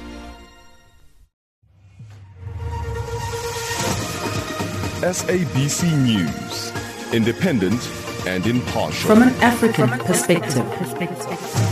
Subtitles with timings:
[5.01, 7.89] SABC News, independent
[8.27, 9.09] and impartial.
[9.09, 11.68] From an African perspective.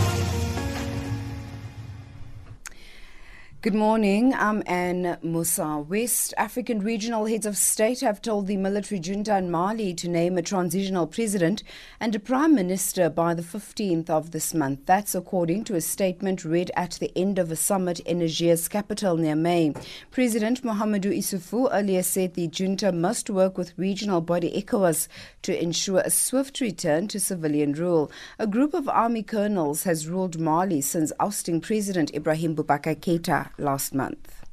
[3.60, 4.34] Good morning.
[4.34, 5.78] I'm Anne Musa.
[5.78, 10.38] West African regional heads of state have told the military junta in Mali to name
[10.38, 11.64] a transitional president
[11.98, 14.86] and a prime minister by the 15th of this month.
[14.86, 19.16] That's according to a statement read at the end of a summit in Niger's capital,
[19.16, 19.74] Niamey.
[20.12, 25.08] President Mahamadou Issoufou earlier said the junta must work with regional body ECOWAS
[25.42, 28.08] to ensure a swift return to civilian rule.
[28.38, 33.94] A group of army colonels has ruled Mali since ousting President Ibrahim Boubacar Keita last
[33.94, 34.44] month.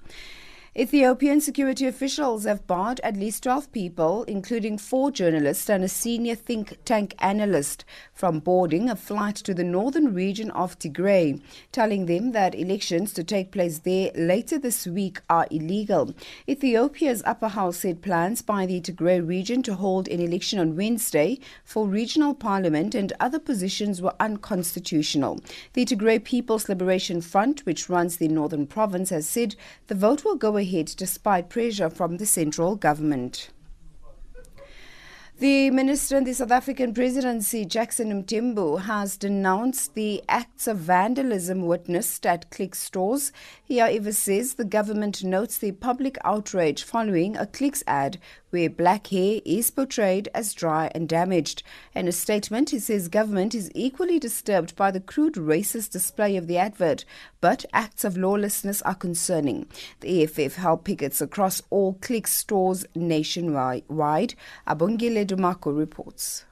[0.77, 6.35] Ethiopian security officials have barred at least 12 people, including four journalists and a senior
[6.35, 12.33] think tank analyst, from boarding a flight to the northern region of Tigray, telling them
[12.33, 16.13] that elections to take place there later this week are illegal.
[16.45, 21.39] Ethiopia's upper house said plans by the Tigray region to hold an election on Wednesday
[21.63, 25.39] for regional parliament and other positions were unconstitutional.
[25.71, 29.55] The Tigray People's Liberation Front, which runs the northern province, has said
[29.87, 30.64] the vote will go ahead
[30.95, 33.49] despite pressure from the central government.
[35.37, 41.65] The minister in the South African presidency, Jackson Mthembu, has denounced the acts of vandalism
[41.65, 43.33] witnessed at Clicks stores.
[43.67, 48.19] He, however, says the government notes the public outrage following a Clicks ad
[48.51, 51.63] where black hair is portrayed as dry and damaged.
[51.95, 56.45] In a statement, he says government is equally disturbed by the crude racist display of
[56.45, 57.05] the advert,
[57.41, 59.65] but acts of lawlessness are concerning.
[60.01, 64.35] The EFF held pickets across all Clicks stores nationwide.
[64.67, 66.45] Abongile Dumako reports.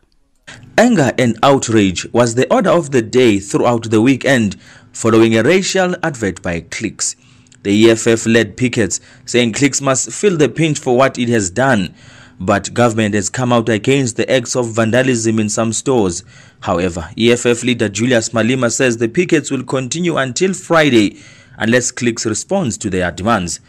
[0.77, 4.57] Anger and outrage was the order of the day throughout the weekend
[4.93, 7.15] following a racial advert by Clicks.
[7.63, 11.93] The EFF led pickets saying Clicks must feel the pinch for what it has done.
[12.39, 16.23] But government has come out against the acts of vandalism in some stores.
[16.61, 21.19] However, EFF leader Julius Malema says the pickets will continue until Friday
[21.57, 23.59] unless Clicks responds to their demands.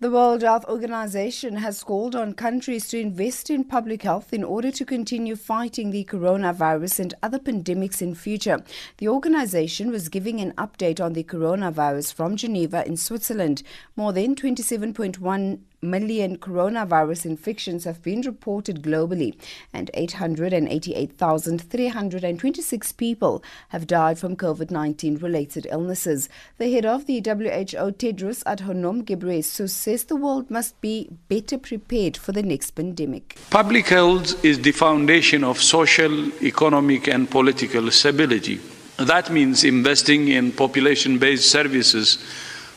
[0.00, 4.70] The World Health Organization has called on countries to invest in public health in order
[4.70, 8.62] to continue fighting the coronavirus and other pandemics in future.
[8.98, 13.64] The organization was giving an update on the coronavirus from Geneva in Switzerland.
[13.96, 19.36] More than 27.1 million coronavirus infections have been reported globally,
[19.72, 26.28] and 888,326 people have died from COVID 19 related illnesses.
[26.58, 32.16] The head of the WHO, Tedros Adhanom Ghebreyesus, says the world must be better prepared
[32.16, 33.38] for the next pandemic.
[33.50, 38.60] Public health is the foundation of social, economic, and political stability.
[38.98, 42.16] That means investing in population based services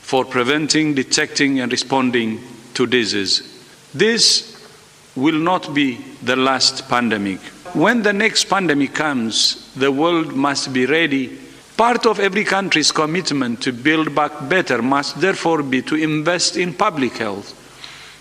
[0.02, 2.40] for preventing, detecting, and responding
[2.76, 3.64] to disease.
[3.94, 4.52] This
[5.16, 7.40] will not be the last pandemic.
[7.74, 11.40] When the next pandemic comes, the world must be ready.
[11.78, 16.74] Part of every country's commitment to build back better must therefore be to invest in
[16.74, 17.58] public health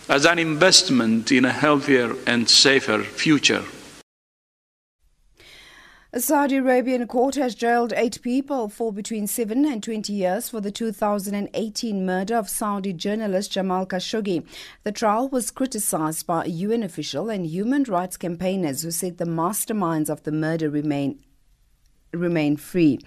[0.08, 3.62] as an investment in a healthier and safer future.
[6.12, 10.60] A Saudi Arabian court has jailed eight people for between 7 and 20 years for
[10.60, 14.44] the 2018 murder of Saudi journalist Jamal Khashoggi.
[14.82, 19.24] The trial was criticized by a UN official and human rights campaigners who said the
[19.24, 21.20] masterminds of the murder remain
[22.12, 22.98] remain free.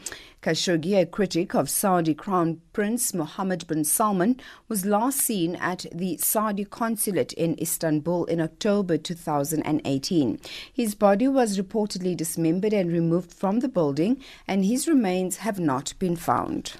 [0.43, 6.17] Khashoggi, a critic of Saudi Crown Prince Mohammed bin Salman, was last seen at the
[6.17, 10.39] Saudi consulate in Istanbul in October 2018.
[10.73, 15.93] His body was reportedly dismembered and removed from the building, and his remains have not
[15.97, 16.73] been found.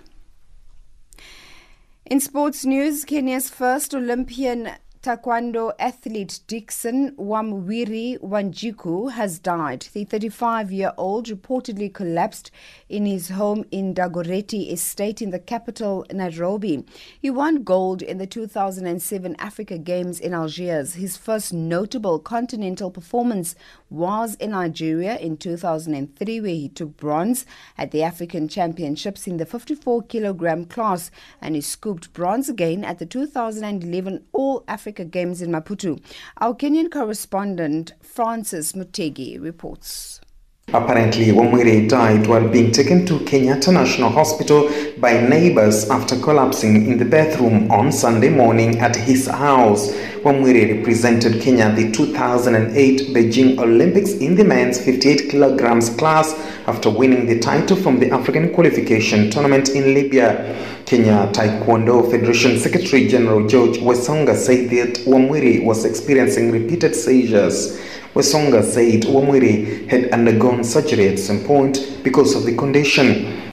[2.06, 4.72] In sports news, Kenya's first Olympian
[5.04, 9.86] Taekwondo athlete Dixon Wamwiri Wanjiku has died.
[9.92, 12.52] The 35 year old reportedly collapsed
[12.94, 16.86] in his home in Dagoretti estate in the capital, Nairobi.
[17.20, 20.94] He won gold in the 2007 Africa Games in Algiers.
[20.94, 23.56] His first notable continental performance
[23.90, 27.48] was in Nigeria in 2003, where he took bronze
[27.80, 31.10] at the African Championships in the 54 kilogram class
[31.42, 36.00] and he scooped bronze again at the 2011 All Africa Games in Maputo.
[36.38, 40.22] Our Kenyan correspondent Francis Mutegi reports.
[40.70, 46.98] Apparently, Wamwiri died while being taken to Kenyatta National Hospital by neighbors after collapsing in
[46.98, 49.92] the bathroom on Sunday morning at his house.
[50.24, 56.34] Wamwiri represented Kenya at the 2008 Beijing Olympics in the men's 58 kilograms class
[56.66, 60.56] after winning the title from the African qualification tournament in Libya.
[60.86, 67.80] Kenya Taekwondo Federation Secretary General George Wesonga said that Wamwiri was experiencing repeated seizures.
[68.14, 73.52] Wesonga said Wamwiri had undergone surgery at some point because of the condition.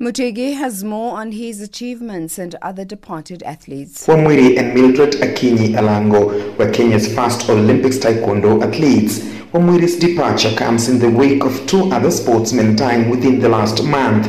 [0.00, 4.06] Mutegi has more on his achievements and other departed athletes.
[4.06, 9.18] Wamwiri and Mildred Akinyi Alango were Kenya's first Olympics Taekwondo athletes.
[9.52, 14.26] Wamwiri's departure comes in the wake of two other sportsmen dying within the last month.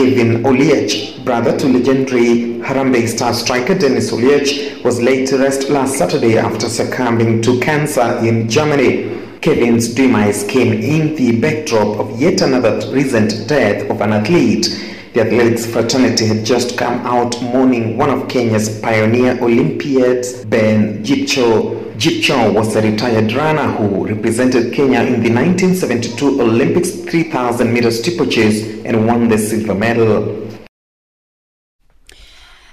[0.00, 5.98] Kevin Oliech, brother to legendary Harambee star striker Dennis Oliech, was laid to rest last
[5.98, 9.14] Saturday after succumbing to cancer in Germany.
[9.42, 14.68] Kevin's demise came in the backdrop of yet another recent death of an athlete.
[15.12, 21.79] The athletics fraternity had just come out mourning one of Kenya's pioneer Olympiads, Ben Jipcho.
[22.00, 28.82] Jipcho was a retired runner who represented Kenya in the 1972 Olympics 3000 meter steeplechase
[28.86, 30.48] and won the silver medal.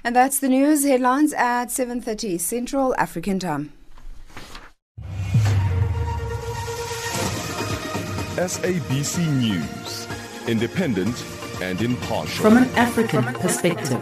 [0.05, 3.73] And that's the news headlines at 7:30 Central African Time.
[8.37, 10.07] SABC News,
[10.47, 11.21] independent
[11.61, 12.43] and impartial.
[12.45, 13.99] From an African perspective.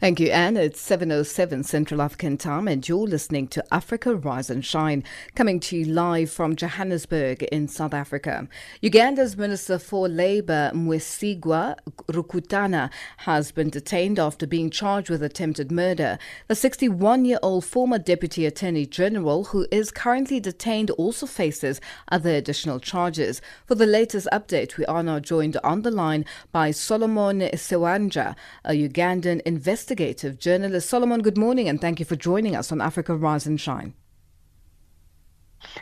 [0.00, 0.56] Thank you, Anne.
[0.56, 5.02] It's 7.07 Central African time and you're listening to Africa Rise and Shine,
[5.34, 8.46] coming to you live from Johannesburg in South Africa.
[8.80, 16.16] Uganda's Minister for Labour, Mwesigwa Rukutana, has been detained after being charged with attempted murder.
[16.46, 21.80] The 61-year-old former Deputy Attorney General, who is currently detained, also faces
[22.12, 23.42] other additional charges.
[23.66, 28.70] For the latest update, we are now joined on the line by Solomon Serwanjja, a
[28.70, 29.42] Ugandan
[29.90, 30.90] investigative journalist.
[30.90, 33.94] Solomon, good morning and thank you for joining us on Africa Rise and Shine.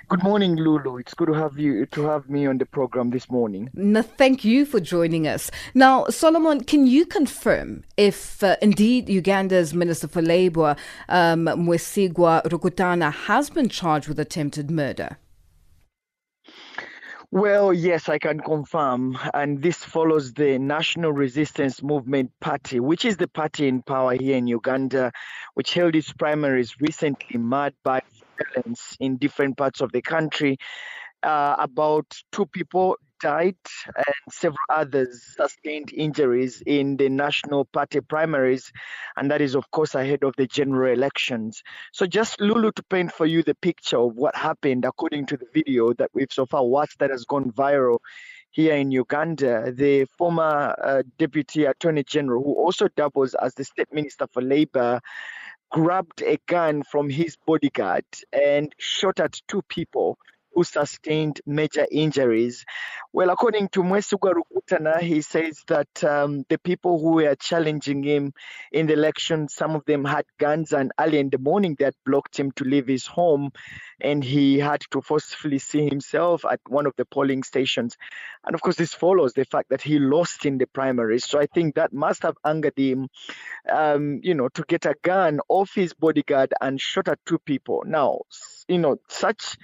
[0.08, 0.99] Good morning, Lulu.
[0.99, 3.69] It's good to have you to have me on the program this morning.
[3.75, 5.50] No, thank you for joining us.
[5.75, 10.76] Now, Solomon, can you confirm if uh, indeed Uganda's Minister for Labour,
[11.09, 15.19] um, Mwesigwa Rukutana, has been charged with attempted murder?
[17.37, 19.19] Well, yes, I can confirm.
[19.35, 24.38] And this follows the National Resistance Movement Party, which is the party in power here
[24.38, 25.12] in Uganda,
[25.53, 28.00] which held its primaries recently marred by
[28.55, 30.56] violence in different parts of the country.
[31.23, 33.56] Uh, about two people died
[33.96, 38.70] and several others sustained injuries in the National Party primaries,
[39.16, 41.62] and that is, of course, ahead of the general elections.
[41.92, 45.46] So, just Lulu to paint for you the picture of what happened according to the
[45.54, 47.99] video that we've so far watched that has gone viral
[48.50, 53.92] here in Uganda, the former uh, Deputy Attorney General, who also doubles as the State
[53.92, 55.00] Minister for Labour,
[55.70, 60.16] grabbed a gun from his bodyguard and shot at two people
[60.56, 62.64] who sustained major injuries.
[63.12, 68.32] Well, according to Mwesigwa Rukutana, he says that um, the people who were challenging him
[68.72, 72.38] in the election, some of them had guns, and early in the morning, that blocked
[72.38, 73.50] him to leave his home,
[74.00, 77.96] and he had to forcefully see himself at one of the polling stations.
[78.44, 81.26] And of course, this follows the fact that he lost in the primaries.
[81.26, 83.08] So I think that must have angered him,
[83.70, 87.82] um, you know, to get a gun off his bodyguard and shot at two people.
[87.86, 88.20] Now,
[88.68, 89.56] you know, such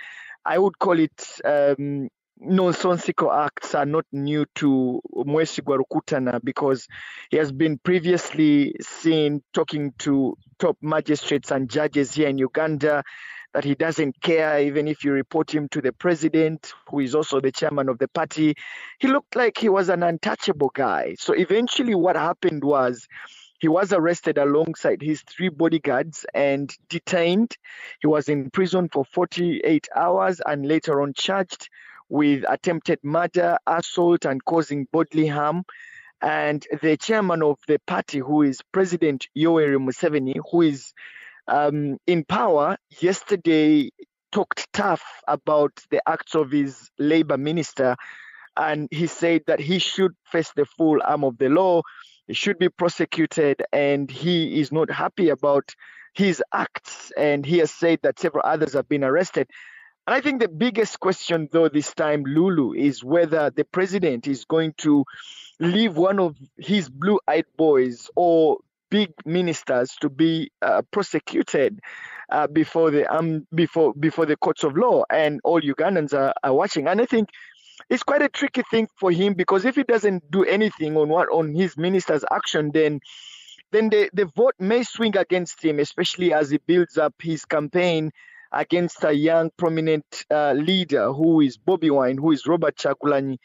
[0.44, 2.08] I would call it um,
[2.38, 6.88] nonsensical acts are not new to Rukutana because
[7.30, 13.04] he has been previously seen talking to top magistrates and judges here in Uganda
[13.54, 17.40] that he doesn't care even if you report him to the president, who is also
[17.40, 18.54] the chairman of the party.
[18.99, 21.16] He looked like he was an untouchable guy.
[21.18, 23.06] So eventually, what happened was
[23.62, 27.57] he was arrested alongside his three bodyguards and detained.
[28.00, 31.69] He was in prison for 48 hours and later on charged
[32.09, 35.62] with attempted murder, assault, and causing bodily harm.
[36.21, 40.92] And the chairman of the party, who is President Yoweri Museveni, who is
[41.47, 43.90] um, in power, yesterday
[44.33, 47.95] talked tough about the acts of his labor minister.
[48.57, 51.83] And he said that he should face the full arm of the law,
[52.31, 55.75] should be prosecuted, and he is not happy about
[56.14, 57.12] his acts.
[57.17, 59.49] And he has said that several others have been arrested.
[60.07, 64.45] And I think the biggest question, though, this time, Lulu, is whether the president is
[64.45, 65.05] going to
[65.61, 68.59] leave one of his blue eyed boys or
[68.91, 71.81] big ministers to be uh, prosecuted
[72.31, 76.52] uh, before the um before before the courts of law and all Ugandans are, are
[76.52, 77.31] watching and I think
[77.91, 81.29] it's quite a tricky thing for him because if he doesn't do anything on what
[81.31, 83.01] on his minister's action then
[83.71, 88.11] then the, the vote may swing against him especially as he builds up his campaign
[88.53, 93.39] against a young prominent uh, leader who is Bobby Wine who is Robert Kyagulanyi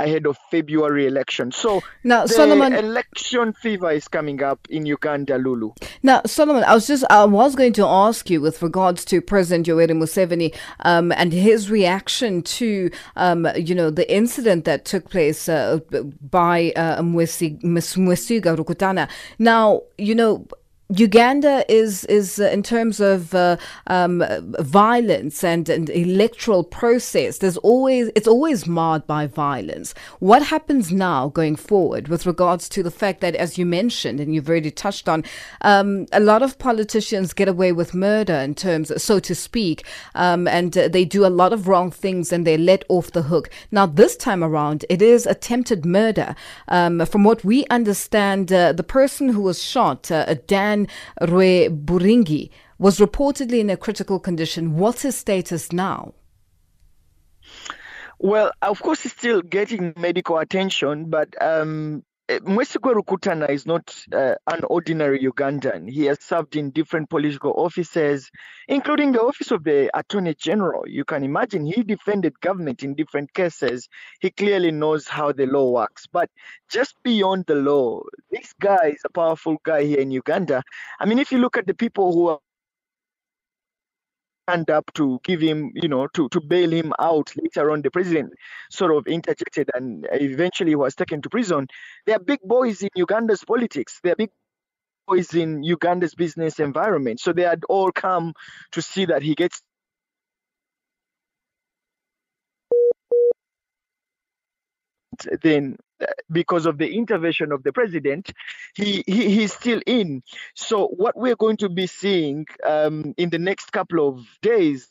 [0.00, 1.52] ahead of February election.
[1.52, 5.72] So now, the Solomon, election fever is coming up in Uganda, Lulu.
[6.02, 9.66] Now, Solomon, I was just I was going to ask you with regards to President
[9.66, 15.48] Yoweri Museveni um, and his reaction to um, you know the incident that took place
[15.48, 15.78] uh,
[16.20, 19.08] by uh, Mwesi, Mwesigwa Rukutana.
[19.38, 20.46] Now, you know
[20.96, 23.56] Uganda is is uh, in terms of uh,
[23.86, 24.24] um,
[24.58, 27.38] violence and, and electoral process.
[27.38, 29.94] There's always it's always marred by violence.
[30.18, 34.34] What happens now going forward with regards to the fact that, as you mentioned and
[34.34, 35.24] you've already touched on,
[35.60, 40.48] um, a lot of politicians get away with murder in terms, so to speak, um,
[40.48, 43.48] and uh, they do a lot of wrong things and they're let off the hook.
[43.70, 46.34] Now this time around, it is attempted murder.
[46.66, 50.24] Um, from what we understand, uh, the person who was shot, uh,
[50.80, 54.76] Dan Rweburingi was reportedly in a critical condition.
[54.76, 56.14] What's his status now?
[58.18, 62.04] Well, of course, he's still getting medical attention, but um,
[62.38, 65.90] Mwesigwa Rukutana is not uh, an ordinary Ugandan.
[65.90, 68.30] He has served in different political offices,
[68.68, 70.86] including the office of the Attorney General.
[70.86, 73.88] You can imagine he defended government in different cases.
[74.20, 76.06] He clearly knows how the law works.
[76.06, 76.30] But
[76.70, 80.62] just beyond the law, this guy is a powerful guy here in Uganda.
[81.00, 82.38] I mean, if you look at the people who are
[84.50, 87.32] hand up to give him, you know, to, to bail him out.
[87.36, 88.32] Later on, the president
[88.70, 91.68] sort of interjected and eventually was taken to prison.
[92.06, 94.00] They are big boys in Uganda's politics.
[94.02, 94.30] They are big
[95.06, 97.20] boys in Uganda's business environment.
[97.20, 98.34] So they had all come
[98.72, 99.62] to see that he gets
[105.42, 105.76] then
[106.30, 108.32] because of the intervention of the president,
[108.74, 110.22] he, he he's still in.
[110.54, 114.88] So what we're going to be seeing um, in the next couple of days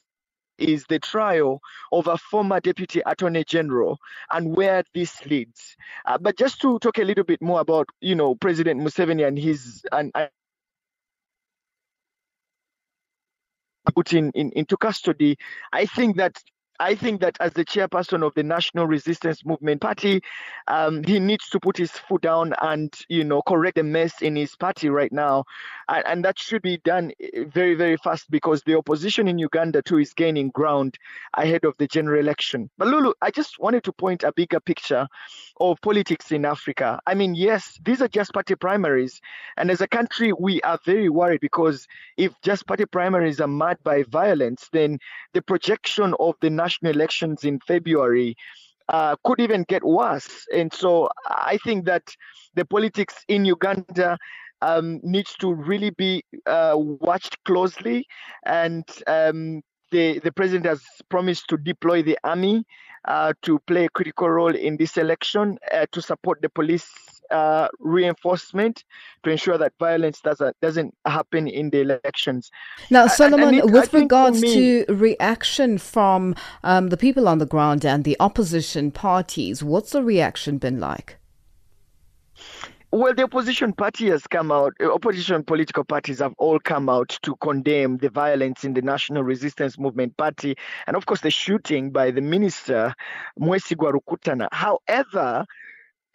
[0.58, 3.98] is the trial of a former deputy attorney general
[4.32, 5.76] and where this leads.
[6.06, 9.40] Uh, but just to talk a little bit more about, you know, President Museveni and
[9.40, 10.30] his and, and
[13.96, 15.38] put in, in into custody,
[15.72, 16.38] I think that
[16.80, 20.22] I think that as the chairperson of the National Resistance Movement Party,
[20.68, 24.36] um, he needs to put his foot down and you know correct the mess in
[24.36, 25.44] his party right now,
[25.90, 29.82] and, and, that should be done eh, very very fast because the opposition in Uganda
[29.82, 30.98] too is gaining ground
[31.36, 32.70] ahead of the general election.
[32.78, 35.08] But Lulu, I just wanted to point a bigger picture
[35.60, 37.00] of politics in Africa.
[37.06, 39.20] I mean, yes, these are just party primaries,
[39.58, 43.84] and as a country, we are very worried because if just party primaries are marred
[43.84, 45.00] by violence, then
[45.34, 48.36] the projection of the national national elections in February
[48.90, 50.46] uh, could even get worse.
[50.54, 52.04] And so I think that
[52.56, 54.18] the politics in Uganda
[54.62, 58.06] um, needs to really be uh, watched closely.
[58.46, 59.62] And um,
[59.92, 62.64] the, the president has promised to deploy the army
[63.42, 66.88] to play a critical role in this election uh, to support the police
[67.32, 68.84] uh, reinforcement
[69.24, 72.52] to ensure that violence doesn't doesn't happen in the elections.
[72.90, 74.54] Now, Solomon, it, with regards me,
[74.86, 80.04] to reaction from um, the people on the ground and the opposition parties, what's the
[80.04, 81.18] reaction been like?
[82.92, 87.20] Well, the opposition party has come out, uh, opposition political parties have all come out
[87.22, 90.56] to condemn the violence in the National Resistance Movement Party
[90.88, 92.96] and, of course, the shooting by the minister,
[93.40, 94.48] Mwesigwa Rukutana.
[94.52, 95.46] However,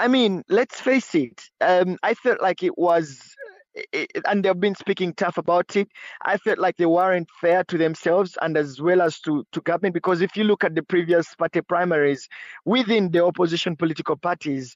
[0.00, 3.36] I mean, let's face it, um, I felt like it was
[4.26, 5.88] and they've been speaking tough about it.
[6.22, 9.94] I felt like they weren't fair to themselves and as well as to, to government
[9.94, 12.28] because if you look at the previous party primaries
[12.64, 14.74] within the opposition political parties,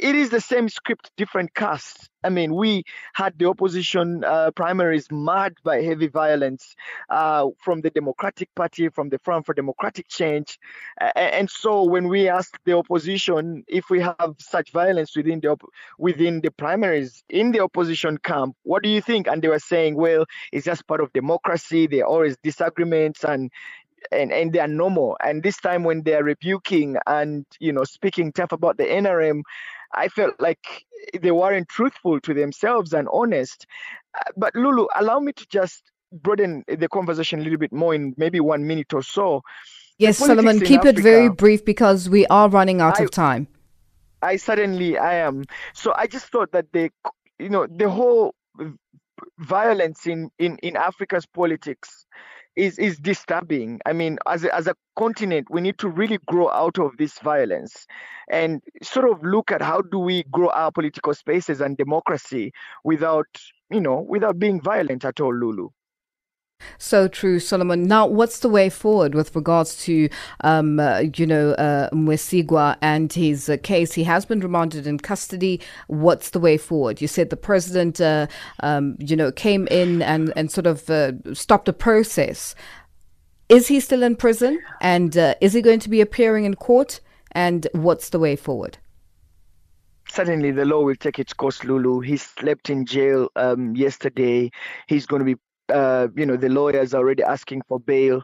[0.00, 2.08] it is the same script, different cast.
[2.22, 6.74] I mean, we had the opposition uh, primaries marred by heavy violence
[7.08, 10.58] uh, from the Democratic Party, from the Front for Democratic Change.
[11.00, 15.48] Uh, and so, when we asked the opposition if we have such violence within the
[15.48, 19.26] op- within the primaries in the opposition camp, what do you think?
[19.26, 21.86] And they were saying, well, it's just part of democracy.
[21.86, 23.50] There are always disagreements, and
[24.12, 25.16] and and they are normal.
[25.22, 29.42] And this time, when they are rebuking and you know speaking tough about the NRM
[29.94, 30.86] I felt like
[31.20, 33.66] they weren't truthful to themselves and honest.
[34.14, 35.82] Uh, but Lulu, allow me to just
[36.12, 39.42] broaden the conversation a little bit more in maybe one minute or so.
[39.98, 43.48] Yes, Solomon, keep Africa, it very brief because we are running out I, of time.
[44.22, 45.44] I certainly I am.
[45.74, 46.90] So I just thought that the
[47.38, 48.34] you know the whole
[49.38, 52.06] violence in in in Africa's politics
[52.56, 53.80] is is disturbing.
[53.86, 57.18] I mean, as a, as a continent, we need to really grow out of this
[57.20, 57.86] violence
[58.30, 62.52] and sort of look at how do we grow our political spaces and democracy
[62.84, 63.26] without,
[63.70, 65.70] you know, without being violent at all, Lulu.
[66.78, 67.84] So true, Solomon.
[67.84, 70.08] Now, what's the way forward with regards to,
[70.42, 73.92] um, uh, you know, uh, Mwesigwa and his uh, case?
[73.92, 75.60] He has been remanded in custody.
[75.88, 77.00] What's the way forward?
[77.00, 78.26] You said the president, uh,
[78.60, 82.54] um, you know, came in and, and sort of uh, stopped the process.
[83.48, 84.60] Is he still in prison?
[84.80, 87.00] And uh, is he going to be appearing in court?
[87.32, 88.78] And what's the way forward?
[90.08, 92.00] Certainly, the law will take its course, Lulu.
[92.00, 94.50] He slept in jail um, yesterday.
[94.88, 98.22] He's going to be uh, you know, the lawyers are already asking for bail.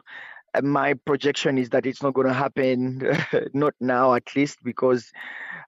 [0.63, 3.01] my projection is that it's not going to happen,
[3.53, 5.11] not now at least, because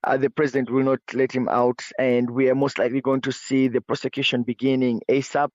[0.03, 3.31] uh, the president will not let him out, and we are most likely going to
[3.31, 5.49] see the prosecution beginning ASAP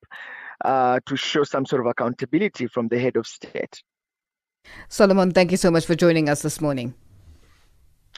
[0.65, 3.83] uh, to show some sort of accountability from the head of state.
[4.89, 6.95] Solomon, thank you so much for joining us this morning.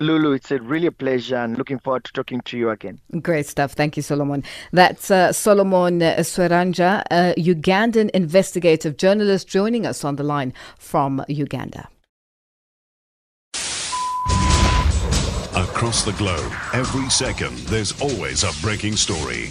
[0.01, 3.01] Lulu, it's a really a pleasure and looking forward to talking to you again.
[3.23, 3.73] Great stuff.
[3.73, 4.45] Thank you, Solomon.
[4.73, 11.89] That's uh, Solomon Serwanjja, a Ugandan investigative journalist, joining us on the line from Uganda.
[15.57, 19.51] Across the globe, every second, there's always a breaking story.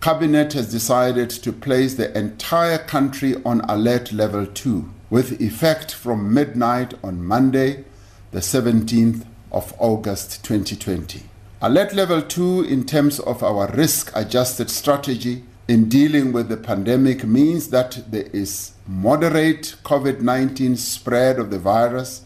[0.00, 6.32] Cabinet has decided to place the entire country on alert level 2 with effect from
[6.32, 7.84] midnight on Monday,
[8.30, 11.22] the 17th of August 2020.
[11.62, 17.24] Alert level 2 in terms of our risk adjusted strategy in dealing with the pandemic
[17.24, 22.22] means that there is moderate COVID 19 spread of the virus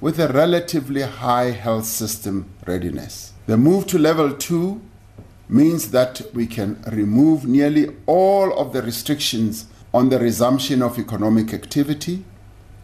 [0.00, 3.32] with a relatively high health system readiness.
[3.46, 4.80] The move to level 2
[5.48, 11.52] means that we can remove nearly all of the restrictions on the resumption of economic
[11.52, 12.24] activity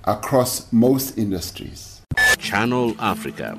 [0.05, 2.03] across most industries.
[2.39, 3.59] Channel Africa.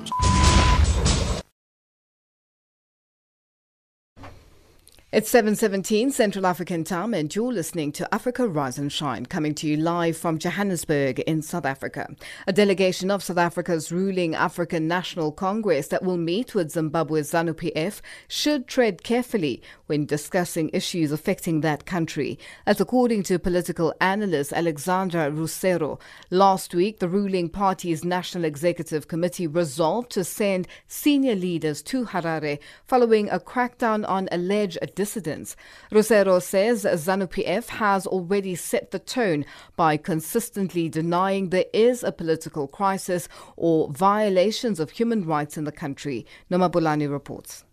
[5.12, 9.66] It's 7:17 Central African Time and you're listening to Africa Rise and Shine coming to
[9.66, 12.14] you live from Johannesburg in South Africa.
[12.46, 18.00] A delegation of South Africa's ruling African National Congress that will meet with Zimbabwe's ZANU-PF
[18.28, 22.38] should tread carefully when discussing issues affecting that country.
[22.64, 29.48] As according to political analyst Alexander Rusero, last week the ruling party's National Executive Committee
[29.48, 35.56] resolved to send senior leaders to Harare following a crackdown on alleged dissidents.
[35.90, 42.66] Rusero says ZANU-PF has already set the tone by consistently denying there is a political
[42.68, 46.26] crisis or violations of human rights in the country.
[46.50, 47.64] Nomabulani reports.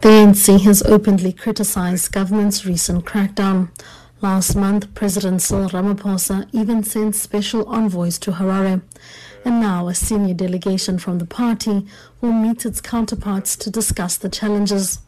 [0.00, 3.58] The ANC has openly criticized government's recent crackdown.
[4.20, 8.82] Last month, President Cyril Ramaphosa even sent special envoys to Harare.
[9.44, 11.86] And now a senior delegation from the party
[12.20, 15.00] will meet its counterparts to discuss the challenges.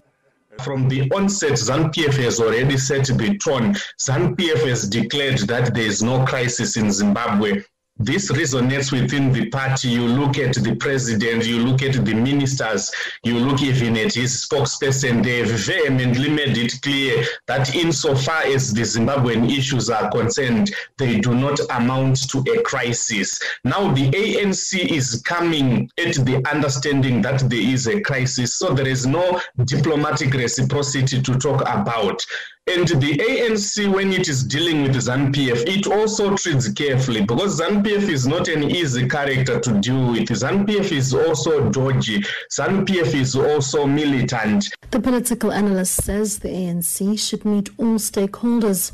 [0.64, 3.74] From the onset, ZANU-PF has already set the tone.
[3.98, 7.62] ZANU-PF has declared that there is no crisis in Zimbabwe
[8.00, 9.88] this resonates within the party.
[9.88, 12.90] You look at the president, you look at the ministers,
[13.22, 15.22] you look even at his spokesperson.
[15.22, 21.34] They've vehemently made it clear that insofar as the Zimbabwean issues are concerned, they do
[21.34, 23.38] not amount to a crisis.
[23.64, 28.88] Now, the ANC is coming at the understanding that there is a crisis, so there
[28.88, 32.24] is no diplomatic reciprocity to talk about
[32.72, 38.08] And the ANC, when it is dealing with ZANU-PF, it also treats carefully because ZANU-PF
[38.08, 40.28] is not an easy character to deal with.
[40.28, 42.22] ZANU-PF is also dodgy.
[42.52, 44.68] ZANU-PF is also militant.
[44.92, 48.92] The political analyst says the ANC should meet all stakeholders,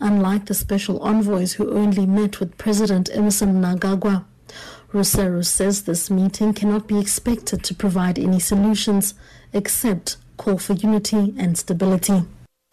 [0.00, 4.26] unlike the special envoys who only met with President Emmerson Mnangagwa.
[4.92, 9.14] Rusero says this meeting cannot be expected to provide any solutions
[9.54, 12.24] except call for unity and stability.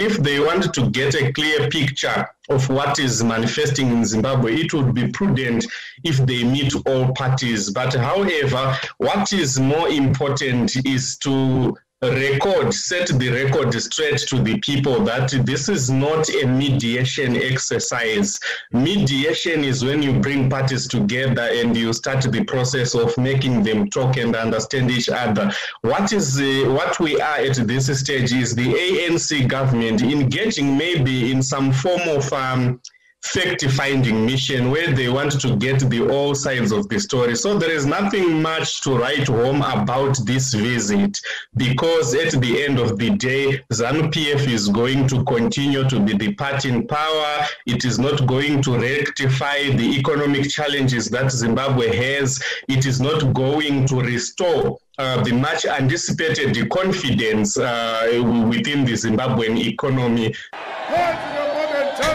[0.03, 4.73] If they want to get a clear picture of what is manifesting in Zimbabwe, it
[4.73, 5.67] would be prudent
[6.03, 7.69] if they meet all parties.
[7.69, 11.77] But however, what is more important is to
[12.09, 18.39] record, set the record straight to the people that this is not a mediation exercise.
[18.71, 23.87] Mediation is when you bring parties together and you start the process of making them
[23.87, 25.51] talk and understand each other.
[25.81, 31.31] What is uh, what we are at this stage is the ANC government engaging maybe
[31.31, 32.81] in some form of um,
[33.23, 37.35] fact-finding mission where they want to get the all sides of the story.
[37.35, 41.19] So there is nothing much to write home about this visit
[41.55, 46.33] because at the end of the day, ZANU-PF is going to continue to be the
[46.33, 47.45] party in power.
[47.65, 52.41] It is not going to rectify the economic challenges that Zimbabwe has.
[52.67, 58.07] It is not going to restore uh, the much anticipated confidence uh,
[58.49, 60.33] within the Zimbabwean economy.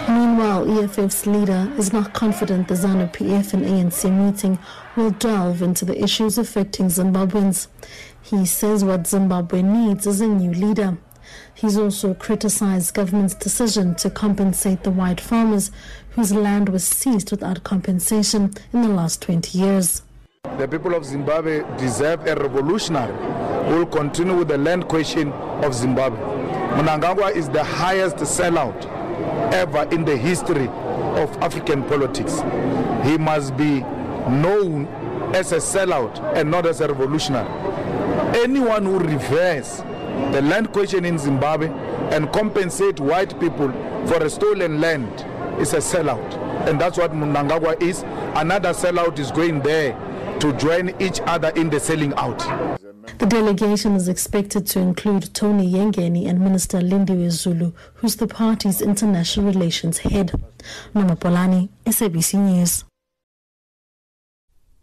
[0.08, 4.58] Meanwhile, EFF's leader is not confident the ZANU PF and ANC meeting
[4.96, 7.68] will delve into the issues affecting Zimbabweans.
[8.22, 10.96] He says what Zimbabwe needs is a new leader.
[11.54, 15.70] He's also criticized government's decision to compensate the white farmers
[16.10, 20.02] whose land was seized without compensation in the last 20 years.
[20.56, 23.14] The people of Zimbabwe deserve a revolutionary
[23.68, 26.18] who will continue with the land question of Zimbabwe.
[26.76, 28.95] Mnangagwa is the highest sellout
[29.52, 32.40] ever in the history of African politics.
[33.06, 33.80] He must be
[34.28, 34.86] known
[35.34, 37.48] as a sellout and not as a revolutionary.
[38.38, 39.82] Anyone who reverses
[40.32, 41.68] the land question in Zimbabwe
[42.12, 43.70] and compensate white people
[44.06, 45.12] for a stolen land
[45.60, 46.34] is a sellout.
[46.68, 48.02] And that's what Mnangagwa is.
[48.34, 49.92] Another sellout is going there
[50.40, 52.40] to join each other in the selling out.
[53.18, 58.82] The delegation is expected to include Tony Yengeni and Minister Lindiwe Zulu, who's the party's
[58.82, 60.32] international relations head.
[60.94, 62.84] Noma Polani, SABC News.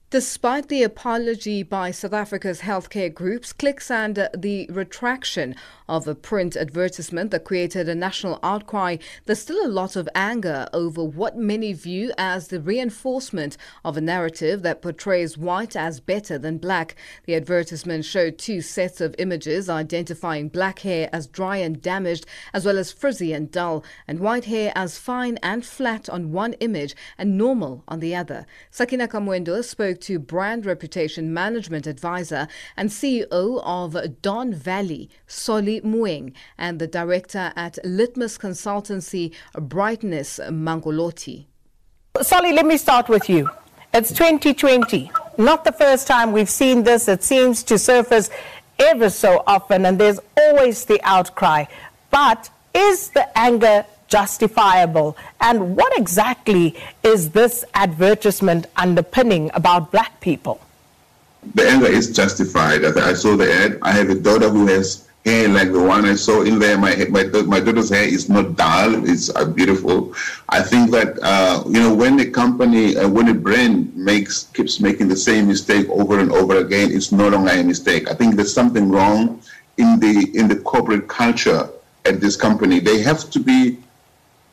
[0.09, 5.55] Despite the apology by South Africa's healthcare groups, Clicks and the retraction
[5.87, 10.67] of a print advertisement that created a national outcry, there's still a lot of anger
[10.73, 16.37] over what many view as the reinforcement of a narrative that portrays white as better
[16.37, 16.95] than black.
[17.25, 22.65] The advertisement showed two sets of images identifying black hair as dry and damaged, as
[22.65, 26.95] well as frizzy and dull, and white hair as fine and flat on one image
[27.17, 28.45] and normal on the other.
[28.71, 36.33] Sakina Kamwendo spoke to brand reputation management advisor and CEO of Don Valley, Solly Moeng,
[36.57, 41.45] and the director at Litmus Consultancy, Brightness Mangoloti.
[42.21, 43.49] Solly, let me start with you.
[43.93, 45.11] It's 2020.
[45.37, 47.07] Not the first time we've seen this.
[47.07, 48.29] It seems to surface
[48.79, 51.65] ever so often, and there's always the outcry.
[52.09, 55.17] But is the anger justifiable?
[55.41, 60.59] And what exactly is this advertisement underpinning about black people?
[61.55, 62.85] The anger is justified.
[62.85, 63.79] I saw the ad.
[63.81, 66.77] I have a daughter who has hair like the one I saw in there.
[66.77, 70.13] My my, my daughter's hair is not dull; it's uh, beautiful.
[70.49, 74.79] I think that uh, you know when a company, uh, when a brand makes keeps
[74.79, 78.09] making the same mistake over and over again, it's no longer a mistake.
[78.09, 79.41] I think there's something wrong
[79.77, 81.69] in the in the corporate culture
[82.05, 82.79] at this company.
[82.79, 83.77] They have to be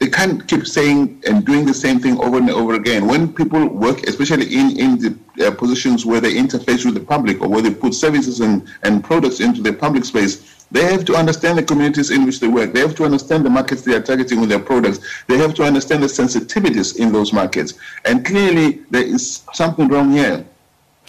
[0.01, 3.07] they can't keep saying and doing the same thing over and over again.
[3.07, 7.43] When people work, especially in, in the uh, positions where they interface with the public
[7.43, 11.15] or where they put services and, and products into the public space, they have to
[11.15, 12.73] understand the communities in which they work.
[12.73, 15.01] They have to understand the markets they are targeting with their products.
[15.27, 17.75] They have to understand the sensitivities in those markets.
[18.05, 20.45] And clearly, there is something wrong here.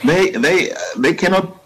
[0.03, 1.61] They, they, they cannot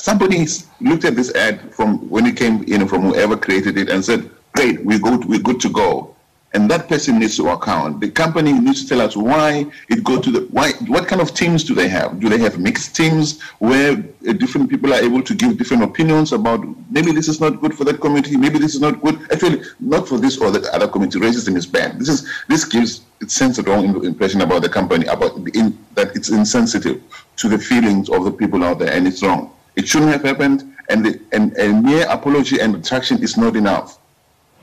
[0.00, 0.46] somebody
[0.80, 4.30] looked at this ad from when it came in from whoever created it and said,
[4.54, 6.09] "Great, we go, we're good to go."
[6.52, 8.00] And that person needs to account.
[8.00, 10.72] The company needs to tell us why it go to the why.
[10.88, 12.18] What kind of teams do they have?
[12.18, 13.92] Do they have mixed teams where
[14.28, 17.74] uh, different people are able to give different opinions about maybe this is not good
[17.74, 19.20] for that community, maybe this is not good.
[19.32, 21.20] Actually, not for this or that other community.
[21.20, 21.98] Racism is bad.
[22.00, 26.16] This is this gives it sends a wrong impression about the company about in, that
[26.16, 27.00] it's insensitive
[27.36, 29.52] to the feelings of the people out there, and it's wrong.
[29.76, 33.99] It shouldn't have happened, and the, and a mere apology and retraction is not enough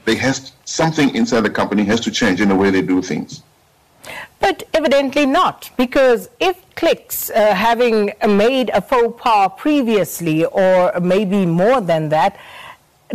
[0.07, 3.43] they has something inside the company has to change in the way they do things.
[4.39, 11.45] But evidently not, because if Clicks, uh, having made a faux pas previously, or maybe
[11.45, 12.37] more than that,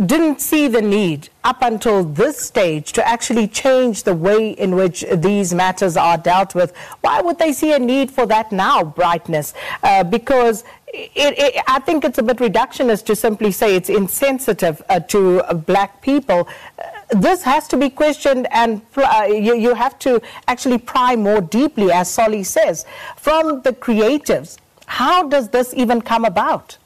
[0.05, 5.05] didn't see the need up until this stage to actually change the way in which
[5.13, 6.75] these matters are dealt with.
[7.01, 9.53] Why would they see a need for that now, brightness?
[9.81, 14.81] Uh, because it, it, I think it's a bit reductionist to simply say it's insensitive
[14.89, 16.47] uh, to uh, black people.
[16.77, 16.83] Uh,
[17.19, 21.91] this has to be questioned and uh, you, you have to actually pry more deeply,
[21.91, 22.85] as Solly says.
[23.17, 26.77] From the creatives, how does this even come about?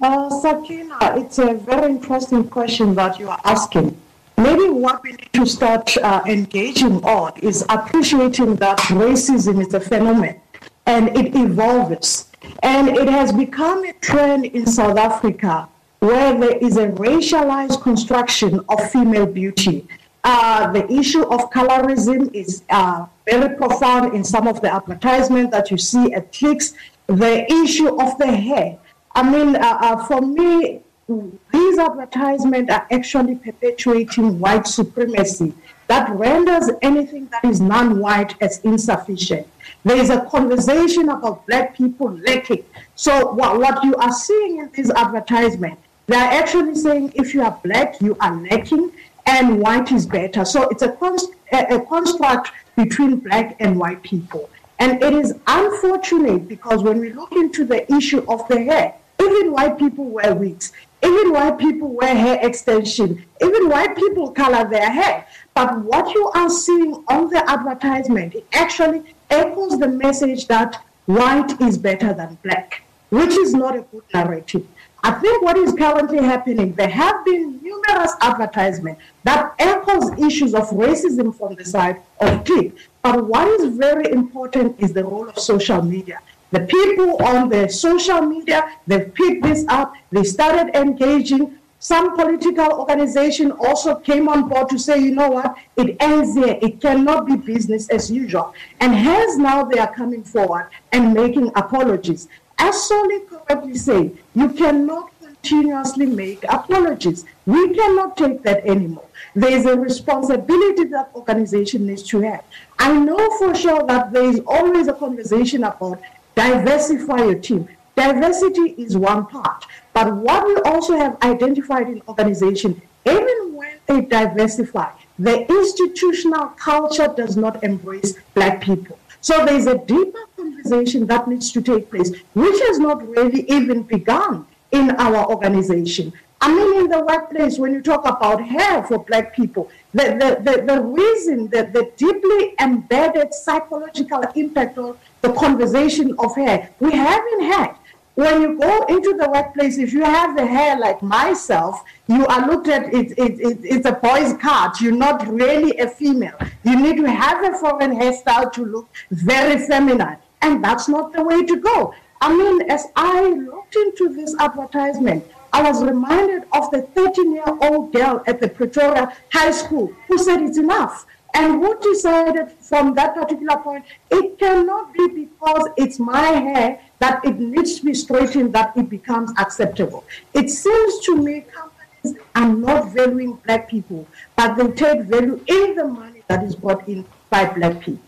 [0.00, 4.00] Uh, Sakina, it's a very interesting question that you are asking.
[4.38, 9.80] Maybe what we need to start uh, engaging on is appreciating that racism is a
[9.80, 10.40] phenomenon
[10.86, 12.28] and it evolves.
[12.62, 15.68] And it has become a trend in South Africa
[16.00, 19.86] where there is a racialized construction of female beauty.
[20.22, 25.70] Uh, the issue of colorism is uh, very profound in some of the advertisements that
[25.70, 26.74] you see at clicks.
[27.06, 28.78] The issue of the hair
[29.16, 35.54] I mean, uh, uh, for me, these advertisements are actually perpetuating white supremacy
[35.88, 39.46] that renders anything that is non-white as insufficient.
[39.84, 42.64] There is a conversation about black people lacking.
[42.96, 47.58] So what, what you are seeing in this advertisement, they're actually saying if you are
[47.62, 48.92] black, you are lacking,
[49.26, 50.44] and white is better.
[50.44, 54.50] So it's a, const- a, a construct between black and white people.
[54.78, 59.52] And it is unfortunate because when we look into the issue of the hair, even
[59.52, 60.72] white people wear wigs.
[61.02, 63.24] Even white people wear hair extension.
[63.40, 65.26] Even white people color their hair.
[65.56, 71.58] But what you are seeing on the advertisement it actually echoes the message that white
[71.62, 74.66] is better than black, which is not a good narrative.
[75.02, 80.68] I think what is currently happening, there have been numerous advertisements that echoes issues of
[80.72, 82.74] racism from the side of click.
[83.00, 86.18] But what is very important is the role of social media.
[86.50, 91.55] The people on the social media, they've picked this up, they started engaging.
[91.78, 96.58] Some political organization also came on board to say, you know what, it ends there.
[96.62, 98.54] It cannot be business as usual.
[98.80, 102.28] And hence now they are coming forward and making apologies.
[102.58, 107.24] As Solly correctly said, you cannot continuously make apologies.
[107.44, 109.04] We cannot take that anymore.
[109.34, 112.42] There is a responsibility that organization needs to have.
[112.78, 116.00] I know for sure that there is always a conversation about
[116.34, 117.68] diversify your team.
[117.96, 124.02] Diversity is one part, but what we also have identified in organization, even when they
[124.02, 128.98] diversify, the institutional culture does not embrace black people.
[129.22, 133.82] So there's a deeper conversation that needs to take place, which has not really even
[133.82, 136.12] begun in our organization.
[136.42, 140.50] I mean, in the workplace, when you talk about hair for black people, the, the,
[140.50, 146.70] the, the reason that the deeply embedded psychological impact of the conversation of hair.
[146.78, 147.76] We haven't had.
[148.16, 152.48] When you go into the workplace, if you have the hair like myself, you are
[152.50, 154.80] looked at, it, it, it, it's a boy's cut.
[154.80, 156.38] You're not really a female.
[156.64, 160.16] You need to have a foreign hairstyle to look very feminine.
[160.40, 161.94] And that's not the way to go.
[162.22, 167.44] I mean, as I looked into this advertisement, I was reminded of the 13 year
[167.60, 171.06] old girl at the Pretoria High School who said it's enough.
[171.34, 177.24] And who decided from that particular point, it cannot be because it's my hair that
[177.24, 180.04] it needs to be straightened that it becomes acceptable.
[180.34, 184.06] It seems to me companies are not valuing black people,
[184.36, 188.02] but they take value in the money that is brought in by black people.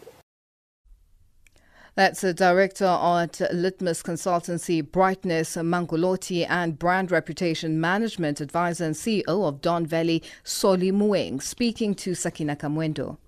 [1.94, 9.48] That's the director at Litmus Consultancy, Brightness Mangoloti, and brand reputation management advisor and CEO
[9.48, 13.18] of Don Valley, Solly Moeng, speaking to Sakina Kamwendo.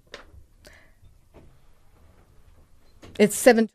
[3.19, 3.69] It's 7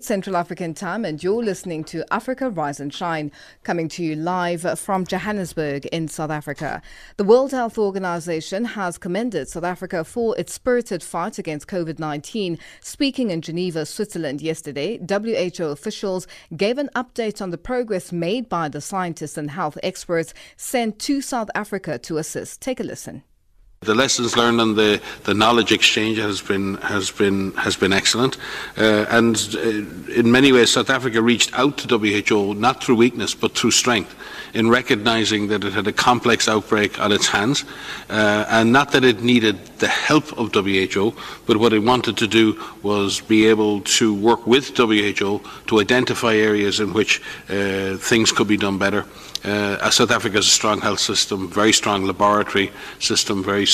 [0.00, 3.32] Central African time, and you're listening to Africa Rise and Shine,
[3.64, 6.80] coming to you live from Johannesburg in South Africa.
[7.16, 12.60] The World Health Organization has commended South Africa for its spirited fight against COVID 19.
[12.80, 18.68] Speaking in Geneva, Switzerland yesterday, WHO officials gave an update on the progress made by
[18.68, 22.60] the scientists and health experts sent to South Africa to assist.
[22.60, 23.24] Take a listen.
[23.82, 28.36] The lessons learned and the, the knowledge exchange has been has been has been excellent,
[28.76, 29.60] uh, and uh,
[30.12, 34.16] in many ways South Africa reached out to WHO not through weakness but through strength,
[34.52, 37.64] in recognising that it had a complex outbreak on its hands,
[38.10, 41.14] uh, and not that it needed the help of WHO,
[41.46, 46.34] but what it wanted to do was be able to work with WHO to identify
[46.34, 49.06] areas in which uh, things could be done better.
[49.44, 53.66] Uh, South Africa has a strong health system, very strong laboratory system, very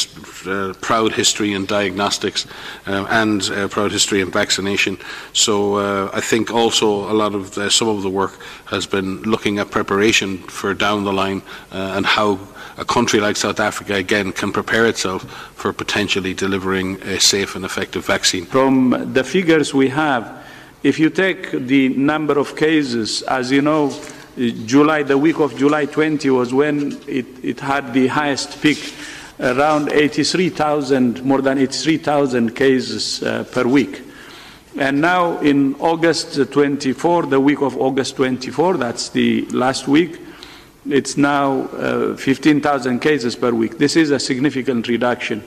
[0.46, 2.46] uh, proud history in diagnostics,
[2.86, 4.98] uh, and uh, proud history in vaccination.
[5.32, 9.22] So uh, I think also a lot of the, some of the work has been
[9.22, 12.38] looking at preparation for down the line uh, and how
[12.76, 15.22] a country like South Africa again can prepare itself
[15.54, 18.44] for potentially delivering a safe and effective vaccine.
[18.46, 20.44] From the figures we have,
[20.82, 23.90] if you take the number of cases, as you know,
[24.36, 28.92] July, the week of July 20 was when it, it had the highest peak,
[29.38, 34.02] around 83,000, more than 83,000 cases uh, per week.
[34.76, 40.20] And now in August 24, the week of August 24, that's the last week,
[40.88, 43.78] it's now uh, 15,000 cases per week.
[43.78, 45.44] This is a significant reduction.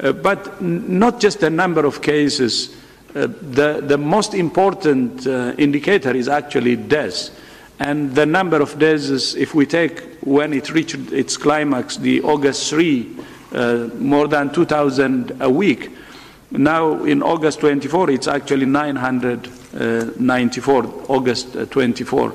[0.00, 2.76] Uh, but not just the number of cases,
[3.14, 7.30] uh, the, the most important uh, indicator is actually deaths.
[7.78, 12.68] And the number of deaths, if we take when it reached its climax, the August
[12.70, 13.16] 3,
[13.52, 15.90] uh, more than 2,000 a week.
[16.50, 22.34] Now in August 24, it's actually 994, August 24.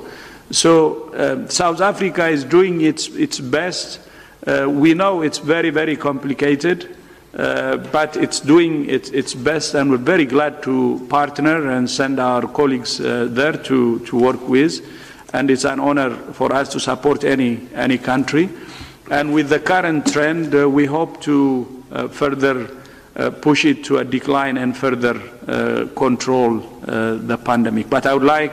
[0.50, 4.00] So uh, South Africa is doing its, its best.
[4.46, 6.96] Uh, we know it's very, very complicated,
[7.36, 12.20] uh, but it's doing its, its best, and we're very glad to partner and send
[12.20, 14.80] our colleagues uh, there to, to work with.
[15.34, 18.48] And it's an honor for us to support any, any country.
[19.10, 22.70] And with the current trend, uh, we hope to uh, further
[23.42, 25.14] push it to a decline and further
[25.94, 27.88] control the pandemic.
[27.88, 28.52] But I would like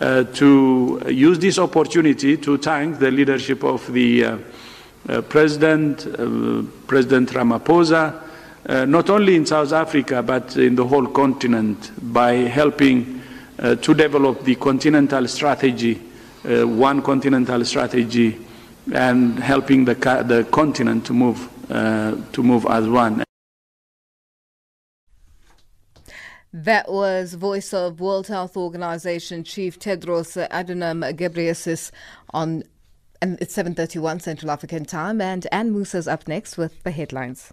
[0.00, 4.38] uh, to use this opportunity to thank the leadership of the uh,
[5.08, 5.98] uh, President,
[6.88, 8.20] President Ramaphosa,
[8.88, 13.22] not only in South Africa but in the whole continent by helping
[13.56, 16.00] Uh, to develop the continental strategy,
[16.44, 18.36] uh, one continental strategy,
[18.92, 23.22] and helping the, the continent to move, uh, to move as one.
[26.52, 31.90] That was voice of World Health Organization Chief Tedros Adhanom Ghebreyesus
[32.30, 32.64] on
[33.22, 37.52] and it's 7:31 Central African Time and Ann Musa's up next with the headlines.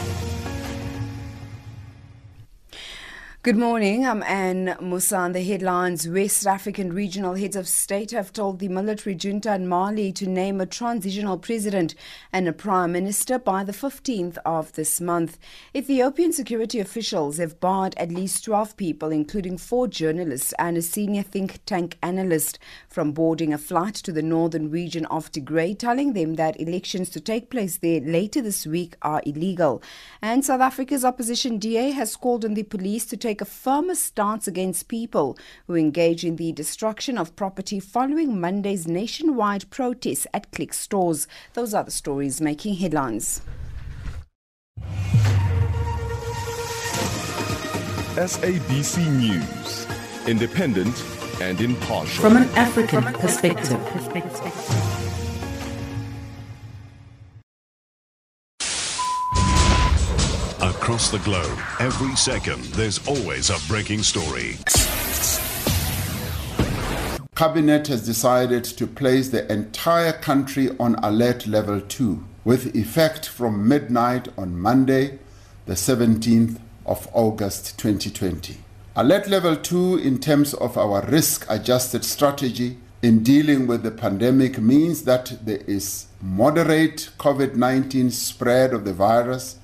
[3.43, 4.05] Good morning.
[4.05, 5.17] I'm Anne Musa.
[5.17, 9.67] On the headlines, West African regional heads of state have told the military junta in
[9.67, 11.95] Mali to name a transitional president
[12.31, 15.39] and a prime minister by the 15th of this month.
[15.75, 21.23] Ethiopian security officials have barred at least 12 people, including four journalists and a senior
[21.23, 26.35] think tank analyst, from boarding a flight to the northern region of Tigray, telling them
[26.35, 29.81] that elections to take place there later this week are illegal.
[30.21, 33.95] And South Africa's opposition DA has called on the police to take take a firmer
[33.95, 40.51] stance against people who engage in the destruction of property following Monday's nationwide protests at
[40.51, 41.29] Clicks stores.
[41.53, 43.41] Those are the stories making headlines.
[48.15, 49.87] SABC News,
[50.27, 51.01] independent
[51.41, 52.21] and impartial.
[52.21, 53.79] From an African perspective.
[60.91, 64.57] Across the globe, every second, there's always a breaking story.
[67.33, 73.69] Cabinet has decided to place the entire country on alert level 2 with effect from
[73.69, 75.19] midnight on Monday,
[75.65, 78.57] the 17th of August 2020.
[78.97, 84.59] Alert level 2 in terms of our risk adjusted strategy in dealing with the pandemic
[84.59, 89.55] means that there is moderate COVID 19 spread of the virus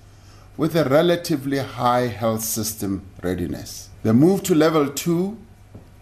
[0.57, 3.89] with a relatively high health system readiness.
[4.03, 5.37] The move to level two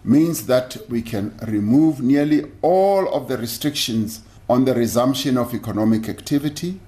[0.02, 6.08] means that we can remove nearly all of the restrictions on the resumption of economic
[6.08, 6.80] activity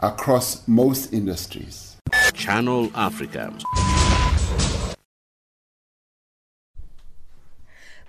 [0.00, 1.96] across most industries.
[2.32, 3.52] Channel Africa.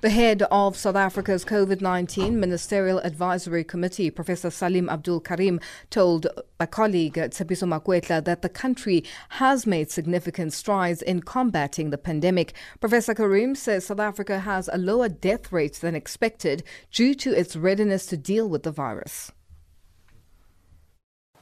[0.04, 6.28] The head of South Africa's COVID 19 Ministerial Advisory Committee, Professor Salim Abdool Karim, told
[6.60, 12.52] a colleague Tshepiso Makwetla that the country has made significant strides in combating the pandemic.
[12.82, 17.56] Professor Karim says South Africa has a lower death rate than expected due to its
[17.56, 19.32] readiness to deal with the virus.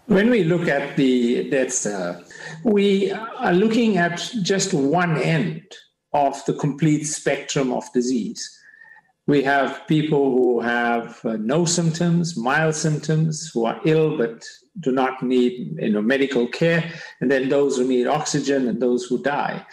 [0.06, 2.24] When we look at the deaths, uh,
[2.64, 5.64] we are looking at just one end
[6.14, 8.58] of the complete spectrum of disease.
[9.28, 14.46] We have people who have uh, no symptoms, mild symptoms, who are ill but
[14.80, 19.06] do not need you know, medical care, and then those who need oxygen and those
[19.06, 19.66] who die.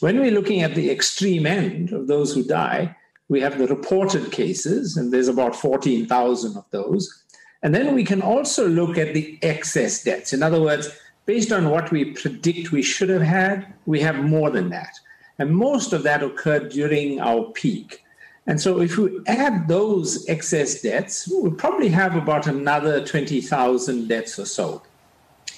[0.00, 2.96] When we're looking at the extreme end of those who die,
[3.28, 7.24] we have the reported cases, and there's about 14,000 of those.
[7.62, 10.32] And then we can also look at the excess deaths.
[10.32, 10.88] In other words,
[11.24, 14.94] based on what we predict we should have had, we have more than that.
[15.38, 18.04] And most of that occurred during our peak.
[18.46, 24.38] And so if we add those excess deaths, we'll probably have about another 20,000 deaths
[24.38, 24.82] or so.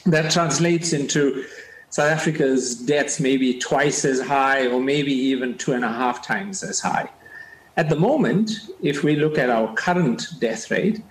[0.07, 1.45] That translates into
[1.91, 6.63] South Africa's deaths maybe twice as high or maybe even two and a half times
[6.63, 7.11] as high.
[7.77, 8.51] At the moment,
[8.83, 11.03] if we look at our current death rate,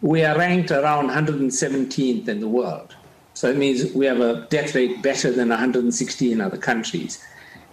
[0.00, 2.96] we are ranked around 117th in the world.
[3.34, 7.24] So that means we have a death rate better than 116 other countries.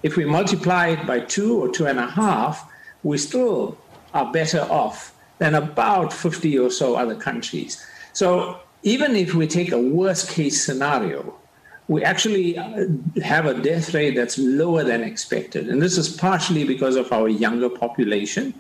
[0.06, 3.76] If we multiply it by two or two and a half, we still
[4.14, 7.84] are better off than about 50 or so other countries.
[8.14, 11.34] So even if we take a worst case scenario,
[11.88, 12.86] we actually uh,
[13.24, 15.70] have a death rate that's lower than expected.
[15.70, 18.54] And this is partially because of our younger population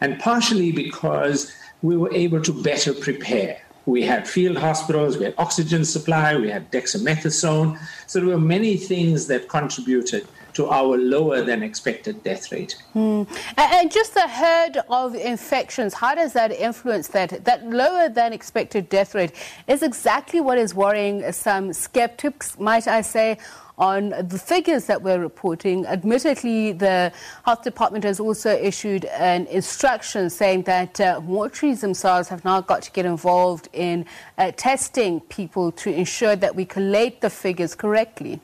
[0.00, 3.62] and partially because we were able to better prepare.
[3.86, 7.78] We had field hospitals, we had oxygen supply, we had dexamethasone.
[8.08, 10.26] So there were many things that contributed
[10.58, 12.74] to our lower than expected death rate.
[12.92, 13.28] Mm.
[13.56, 17.44] And just the herd of infections, how does that influence that?
[17.44, 19.32] That lower than expected death rate
[19.68, 23.38] is exactly what is worrying some skeptics, might I say,
[23.78, 25.86] on the figures that we're reporting.
[25.86, 27.12] Admittedly, the
[27.44, 32.82] health department has also issued an instruction saying that uh, mortuaries themselves have now got
[32.82, 34.04] to get involved in
[34.38, 38.40] uh, testing people to ensure that we collate the figures correctly.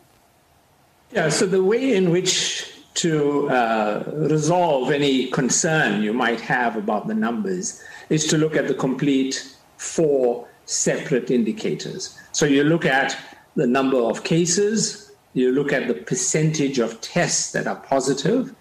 [1.14, 7.06] Yeah, so the way in which to uh, resolve any concern you might have about
[7.06, 12.18] the numbers is to look at the complete four separate indicators.
[12.32, 13.16] So you look at
[13.54, 18.52] the number of cases, you look at the percentage of tests that are positive,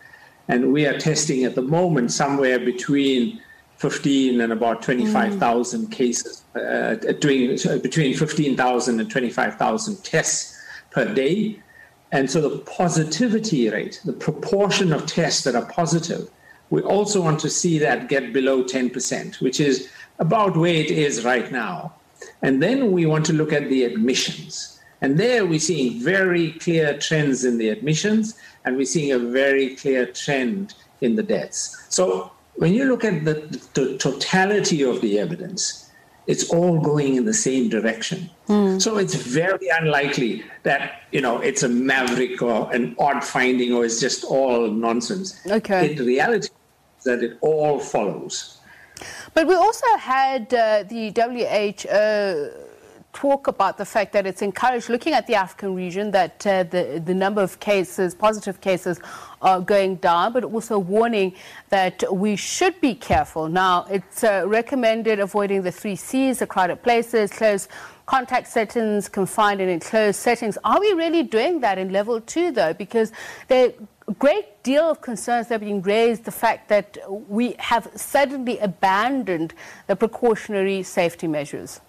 [0.48, 3.42] and we are testing at the moment somewhere between
[3.78, 5.92] 15 and about 25,000 mm.
[5.92, 10.56] cases, uh, doing between 15,000 and 25,000 tests
[10.92, 11.60] per day.
[12.14, 16.30] And so the positivity rate, the proportion of tests that are positive,
[16.70, 19.90] we also want to see that get below 10%, which is
[20.20, 21.96] about where it is right now.
[22.44, 24.80] And then we want to look at the admissions.
[25.02, 29.76] And there we're seeing very clear trends in the admissions, and we're seeing a very
[29.76, 31.76] clear trend in the deaths.
[31.90, 33.34] So when you look at the,
[33.74, 35.83] the totality of the evidence,
[36.28, 38.30] it's all going in the same direction.
[38.48, 38.82] Mm.
[38.82, 43.86] So it's very unlikely that, you know, it's a maverick or an odd finding or
[43.86, 45.40] it's just all nonsense.
[45.48, 45.94] Okay.
[45.94, 46.50] In reality,
[47.06, 48.60] that it all follows.
[49.34, 52.63] But we also had uh, the WHO
[53.14, 57.02] talk about the fact that it's encouraged, looking at the African region, that uh, the,
[57.04, 59.00] the number of cases, positive cases,
[59.42, 61.34] are going down, but also warning
[61.70, 63.48] that we should be careful.
[63.48, 67.68] Now, it's uh, recommended avoiding the three C's, the crowded places, close
[68.06, 70.58] contact settings, confined and enclosed settings.
[70.64, 72.74] Are we really doing that in level two, though?
[72.74, 73.12] Because
[73.48, 73.72] there
[74.08, 78.60] a great deal of concerns that are being raised the fact that we have suddenly
[78.60, 79.54] abandoned
[79.88, 81.80] the precautionary safety measures.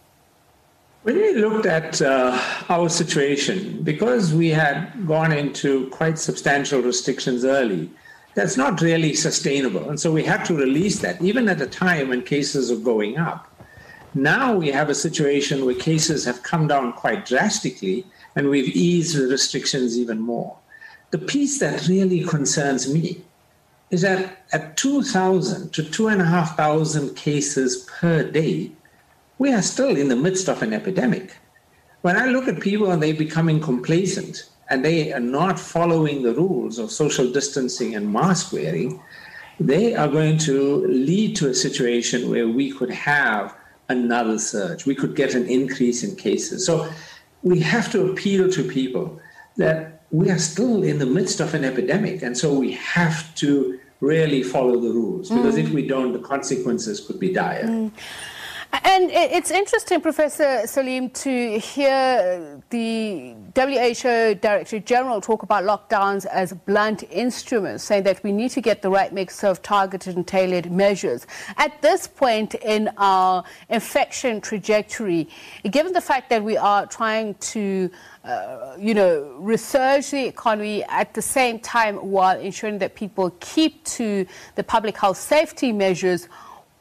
[1.05, 2.41] When we looked at uh,
[2.71, 7.91] our situation, because we had gone into quite substantial restrictions early,
[8.35, 9.91] that's not really sustainable.
[9.91, 13.19] And so we had to release that, even at a time when cases are going
[13.19, 13.55] up.
[14.15, 19.15] Now we have a situation where cases have come down quite drastically, and we've eased
[19.15, 20.57] the restrictions even more.
[21.11, 23.21] The piece that really concerns me
[23.91, 28.73] is that at 2,000 to 2,500 cases per day,
[29.39, 31.37] we are still in the midst of an epidemic.
[32.03, 36.35] When I look at people and they're becoming complacent and they are not following the
[36.35, 39.01] rules of social distancing and mask wearing,
[39.61, 43.57] they are going to lead to a situation where we could have
[43.89, 44.87] another surge.
[44.87, 46.67] We could get an increase in cases.
[46.67, 46.89] So
[47.43, 49.21] we have to appeal to people
[49.57, 52.23] that we are still in the midst of an epidemic.
[52.23, 55.65] And so we have to really follow the rules because mm.
[55.65, 57.65] if we don't, the consequences could be dire.
[57.65, 57.91] Mm.
[58.83, 66.53] And it's interesting, Professor Salim, to hear the WHO Director General talk about lockdowns as
[66.53, 70.73] blunt instruments, saying that we need to get the right mix of targeted and tailored
[70.73, 71.25] measures.
[71.57, 75.29] At this point in our infection trajectory,
[75.71, 77.91] given the fact that we are trying to
[78.25, 83.85] uh, you know, resurge the economy at the same time while ensuring that people keep
[83.85, 86.29] to the public health safety measures,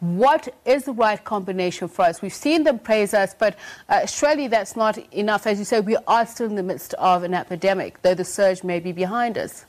[0.04, 2.22] what is the right combination for us?
[2.22, 3.56] We've seen them praise us, but
[3.88, 5.47] uh, surely that's not enough.
[5.47, 8.66] As you say, we are still in the midst of an epidemic, though the surge
[8.66, 9.66] may be behind us.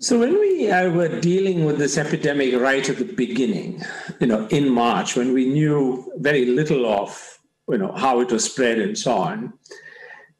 [0.00, 3.84] So when we uh, were dealing with this epidemic right at the beginning,
[4.18, 7.38] you know, in March, when we knew very little of,
[7.68, 9.52] you know, how it was spread and so on,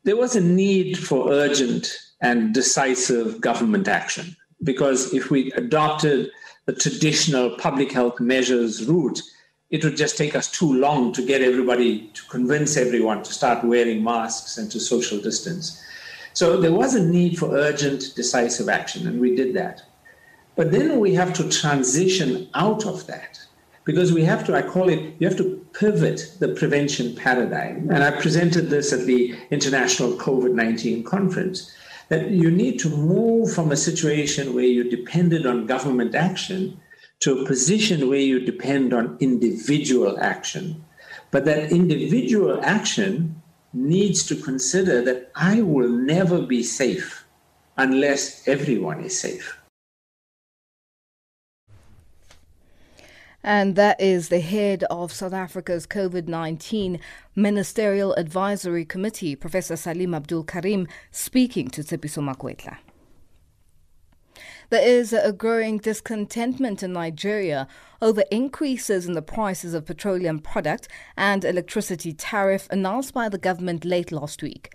[0.03, 4.35] there was a need for urgent and decisive government action.
[4.65, 6.31] Because if we adopted
[6.71, 9.21] the traditional public health measures route,
[9.71, 13.65] it would just take us too long to get everybody to convince everyone to start
[13.65, 15.83] wearing masks and to social distance.
[16.33, 19.83] So there was a need for urgent, decisive action, and we did that.
[20.55, 23.41] But then we have to transition out of that
[23.85, 27.91] because we have to, I call it, you have to pivot the prevention paradigm.
[27.91, 31.75] And I presented this at the International COVID 19 conference
[32.11, 36.79] that you need to move from a situation where you're dependent on government action
[37.21, 40.85] to a position where you depend on individual action.
[41.31, 43.41] But that individual action
[43.73, 47.25] needs to consider that I will never be safe
[47.77, 49.60] unless everyone is safe.
[53.43, 57.01] And that is the head of South Africa's COVID 19
[57.35, 62.77] Ministerial Advisory Committee, Professor Salim Abdool Karim, speaking to Tshepiso Makwetla.
[64.69, 67.67] There is a growing discontentment in Nigeria
[68.01, 70.87] over increases in the prices of petroleum product
[71.17, 74.73] and electricity tariff announced by the government late last week.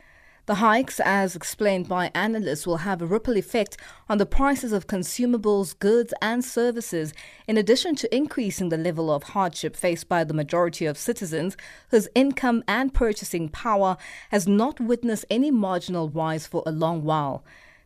[0.47, 3.77] The hikes, as explained by analysts, will have a ripple effect
[4.07, 7.15] on the prices of consumables, goods, and services,
[7.47, 11.57] in addition to increasing the level of hardship faced by the majority of citizens
[11.89, 13.97] whose income and purchasing power
[14.29, 17.43] has not witnessed any marginal rise for a long while.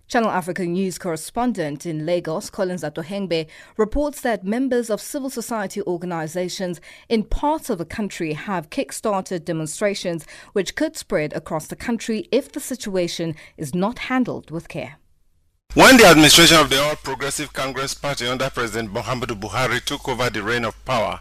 [0.10, 3.46] Channel Africa News correspondent in Lagos, Collins Atohengbe,
[3.78, 10.26] reports that members of civil society organizations in parts of the country have kick-started demonstrations
[10.54, 14.98] which could spread across the country if the situation is not handled with care.
[15.76, 20.32] When the administration of the All Progressive Congress Party under President Muhammadu Buhari took over
[20.32, 21.20] the reign of power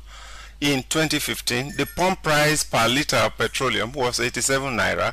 [0.63, 5.13] in 2015, the pump price per litre of petroleum was 87 naira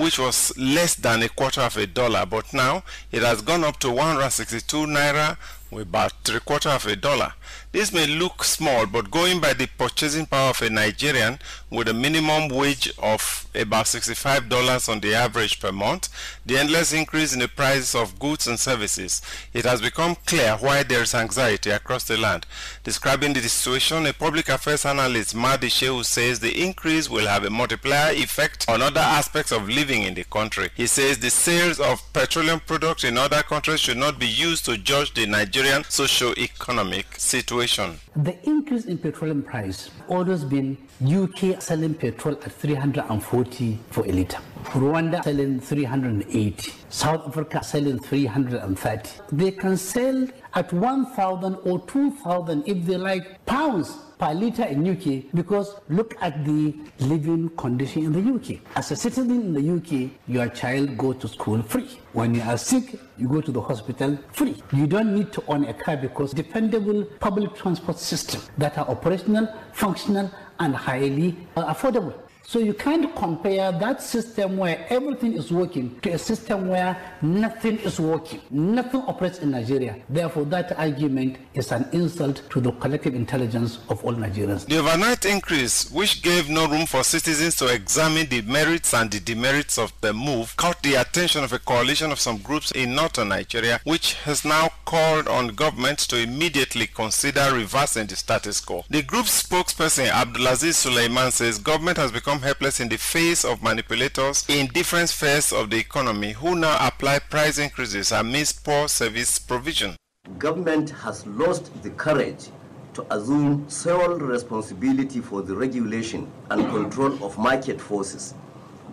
[0.00, 2.82] which was less than a quarter of a dollar, but now
[3.12, 5.36] it has gone up to 162 naira
[5.70, 7.32] with about three quarter of a dollar.
[7.72, 11.38] This may look small, but going by the purchasing power of a Nigerian
[11.70, 16.08] with a minimum wage of about $65 on the average per month,
[16.44, 20.82] the endless increase in the prices of goods and services, it has become clear why
[20.82, 22.44] there is anxiety across the land.
[22.82, 27.50] Describing the situation, a public affairs analyst, Mahdi Shehu, says the increase will have a
[27.50, 30.70] multiplier effect on other aspects of living in the country.
[30.74, 34.76] He says the sales of petroleum products in other countries should not be used to
[34.76, 37.98] judge the Nigerian socio-economic situation.
[38.16, 44.38] The increase in petroleum price always been UK selling petrol at 340 for a litre,
[44.64, 49.10] Rwanda selling 380, South Africa selling 330.
[49.32, 55.32] They can sell at 1,000 or 2,000 if they like pounds per litre in UK
[55.34, 58.60] because look at the living condition in the UK.
[58.76, 61.98] As a citizen in the UK, your child go to school free.
[62.12, 64.62] When you are sick, you go to the hospital free.
[64.72, 69.48] You don't need to own a car because dependable public transport system that are operational,
[69.72, 72.14] functional, and highly affordable.
[72.50, 77.78] So you can't compare that system where everything is working to a system where nothing
[77.78, 78.40] is working.
[78.50, 80.02] Nothing operates in Nigeria.
[80.08, 84.66] Therefore, that argument is an insult to the collective intelligence of all Nigerians.
[84.66, 89.20] The overnight increase, which gave no room for citizens to examine the merits and the
[89.20, 93.28] demerits of the move, caught the attention of a coalition of some groups in northern
[93.28, 98.84] Nigeria, which has now called on government to immediately consider reversing the status quo.
[98.90, 104.44] The group's spokesperson, Abdulaziz Suleiman, says government has become helpless in the face of manipulators
[104.48, 109.96] in different spheres of the economy who now apply price increases amidst poor service provision.
[110.38, 112.48] Government has lost the courage
[112.94, 118.34] to assume sole responsibility for the regulation and control of market forces,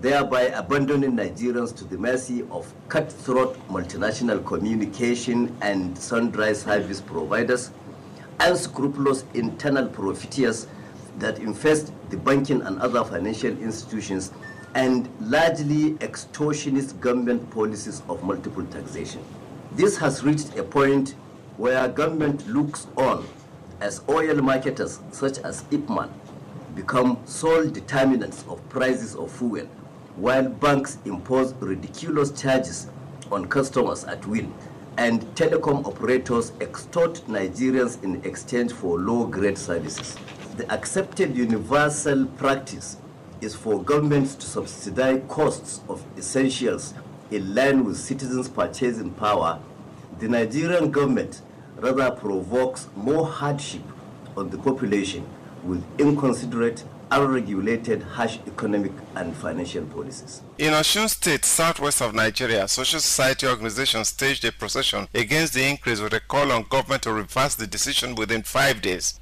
[0.01, 7.71] thereby abandoning Nigerians to the mercy of cutthroat multinational communication and sundry service providers,
[8.39, 10.67] unscrupulous internal profiteers
[11.18, 14.32] that infest the banking and other financial institutions
[14.76, 19.24] and largely extortionist government policies of multiple taxation.
[19.72, 21.15] This has reached a point
[21.57, 23.28] where government looks on
[23.80, 26.09] as oil marketers such as Ipman
[26.76, 29.65] become sole determinants of prices of fuel,
[30.15, 32.88] while banks impose ridiculous charges
[33.32, 34.45] on customers at will,
[34.97, 40.15] and telecom operators extort Nigerians in exchange for low-grade services.
[40.58, 42.97] The accepted universal practice
[43.41, 46.95] is for governments to subsidize costs of essentials
[47.30, 49.60] in line with citizens' purchasing power.
[50.18, 51.41] The Nigerian government
[51.76, 53.84] rather provokes more hardship
[54.36, 55.28] on the population
[55.64, 60.41] with inconsiderate, unregulated, harsh economic and financial policies.
[60.58, 65.99] In Osun State, southwest of Nigeria, social society organizations staged a procession against the increase
[65.99, 69.20] with a call on government to reverse the decision within five days.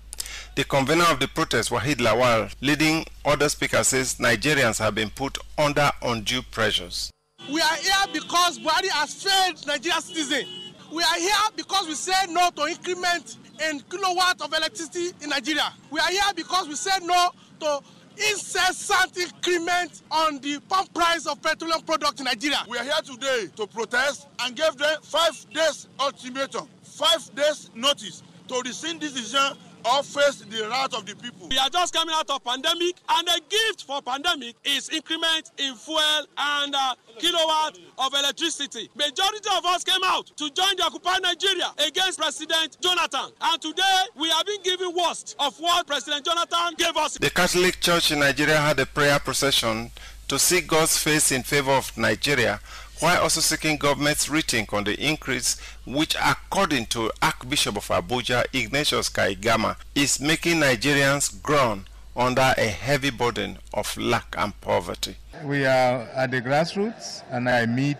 [0.56, 5.38] The convener of the protest, Wahid Lawal, leading other speakers, says Nigerians have been put
[5.58, 7.12] under undue pressures.
[7.52, 10.48] We are here because Buhari has failed Nigerian citizens.
[10.94, 13.36] We are here because we say no to increment
[13.70, 15.74] in kilowatt of electricity in Nigeria.
[15.92, 17.82] We are here because we said no to
[18.16, 22.60] incessant increment on the pump price of petroleum products in Nigeria.
[22.70, 28.24] We are here today to protest and give them five days ultimatum, five days notice
[28.48, 29.58] to rescind this decision
[30.04, 31.48] face the wrath of the people.
[31.50, 35.76] We are just coming out of pandemic, and the gift for pandemic is increment in
[35.76, 38.90] fuel and uh, kilowatt of electricity.
[38.96, 44.02] Majority of us came out to join the occupied Nigeria against President Jonathan, and today
[44.16, 47.18] we have been given worst of what President Jonathan gave us.
[47.18, 49.92] The Catholic Church in Nigeria had a prayer procession
[50.28, 52.60] to seek God's face in favor of Nigeria
[53.00, 59.10] while also seeking government's rethink on the increase which according to Archbishop of Abuja Ignatius
[59.10, 61.86] Kaigama is making Nigerians groan
[62.16, 65.18] under a heavy burden of lack and poverty.
[65.44, 67.98] We are at the grassroots and I meet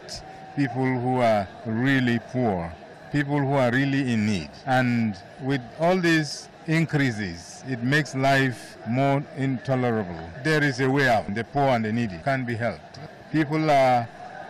[0.56, 2.74] people who are really poor,
[3.12, 4.50] people who are really in need.
[4.66, 10.18] And with all these increases, it makes life more intolerable.
[10.46, 11.34] There is a way out.
[11.36, 13.00] The poor and the needy can be helped.
[13.34, 14.08] People are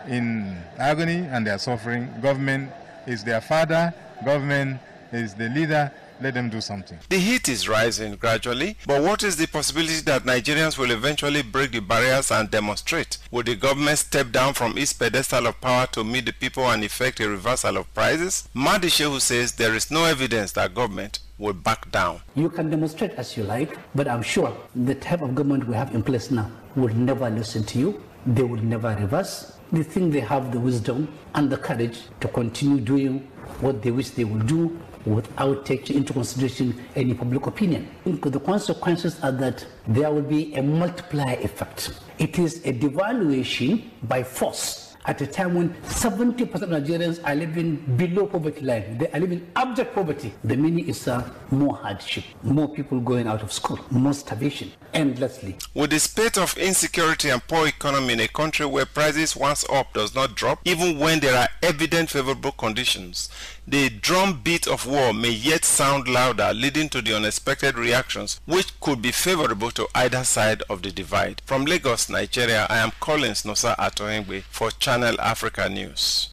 [0.07, 2.09] in agony and they are suffering.
[2.21, 2.71] Government
[3.07, 3.93] is their father,
[4.23, 4.79] government
[5.11, 5.91] is the leader.
[6.21, 6.97] Let them do something.
[7.09, 11.73] The heat is rising gradually, but what is the possibility that Nigerians will eventually break
[11.73, 13.17] the barriers and demonstrate?
[13.31, 16.85] Will the government step down from its pedestal of power to meet the people and
[16.85, 18.47] effect a reversal of prices?
[18.53, 22.21] Mahdi Shehu says there is no evidence that government will back down.
[22.33, 25.93] You can demonstrate as you like, but I'm sure the type of government we have
[25.93, 28.01] in place now will never listen to you.
[28.25, 32.79] They will never reverse they think they have the wisdom and the courage to continue
[32.79, 33.19] doing
[33.61, 37.87] what they wish they will do without taking into consideration any public opinion.
[38.05, 41.99] The consequences are that there will be a multiplier effect.
[42.17, 47.75] It is a devaluation by force at a time when 70% of Nigerians are living
[47.97, 48.97] below poverty line.
[48.97, 50.33] They are living abject poverty.
[50.43, 55.57] The meaning is uh, more hardship, more people going out of school, more starvation, endlessly.
[55.73, 59.93] With the spate of insecurity and poor economy in a country where prices once up
[59.93, 63.29] does not drop, even when there are evident favorable conditions,
[63.67, 69.01] the drumbeat of war may yet sound louder, leading to the unexpected reactions which could
[69.01, 71.41] be favorable to either side of the divide.
[71.45, 76.29] From Lagos, Nigeria, I am Collins Nosa Atohengbe for Channel Africa News.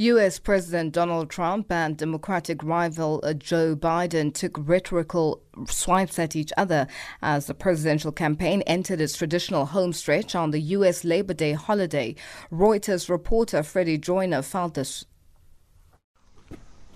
[0.00, 0.38] U.S.
[0.38, 6.86] President Donald Trump and Democratic rival uh, Joe Biden took rhetorical swipes at each other
[7.20, 11.04] as the presidential campaign entered its traditional home stretch on the U.S.
[11.04, 12.14] Labor Day holiday.
[12.50, 15.04] Reuters reporter Freddie Joyner felt this.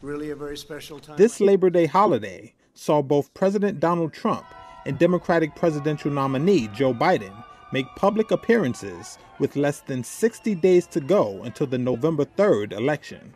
[0.05, 1.17] Really a very special time.
[1.17, 4.45] This Labor Day holiday saw both President Donald Trump
[4.85, 7.33] and Democratic presidential nominee Joe Biden
[7.73, 13.33] make public appearances with less than 60 days to go until the November 3rd election.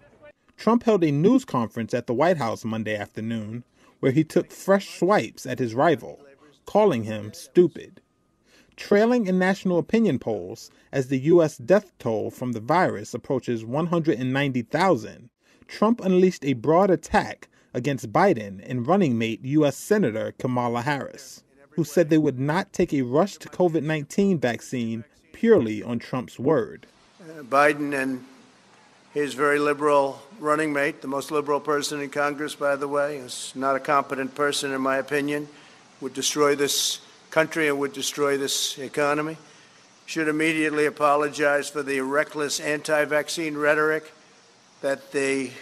[0.59, 3.65] Trump held a news conference at the White House Monday afternoon
[4.01, 6.21] where he took fresh swipes at his rival,
[6.67, 8.03] calling him stupid.
[8.77, 11.57] Trailing in national opinion polls as the U.S.
[11.57, 15.31] death toll from the virus approaches 190,000,
[15.69, 19.77] Trump unleashed a broad attack against Biden and running mate U.S.
[19.77, 21.45] Senator Kamala Harris
[21.79, 26.89] who said they would not take a rushed COVID 19 vaccine purely on Trump's word.
[27.23, 28.25] Uh, Biden and
[29.15, 33.53] his very liberal running mate, the most liberal person in Congress, by the way, is
[33.55, 35.47] not a competent person, in my opinion,
[36.01, 36.99] would destroy this
[37.31, 39.37] country and would destroy this economy,
[40.05, 44.11] should immediately apologize for the reckless anti vaccine rhetoric
[44.81, 45.53] that they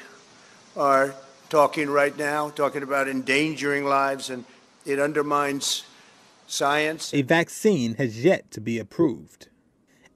[0.76, 1.14] are
[1.48, 4.44] talking right now, talking about endangering lives and
[4.84, 5.82] It undermines
[6.46, 7.12] science.
[7.12, 9.48] A vaccine has yet to be approved.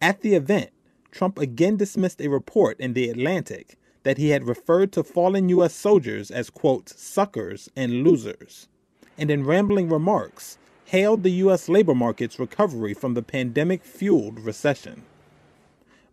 [0.00, 0.70] At the event,
[1.10, 5.74] Trump again dismissed a report in The Atlantic that he had referred to fallen U.S.
[5.74, 8.68] soldiers as, quote, suckers and losers,
[9.18, 11.68] and in rambling remarks, hailed the U.S.
[11.68, 15.02] labor market's recovery from the pandemic fueled recession.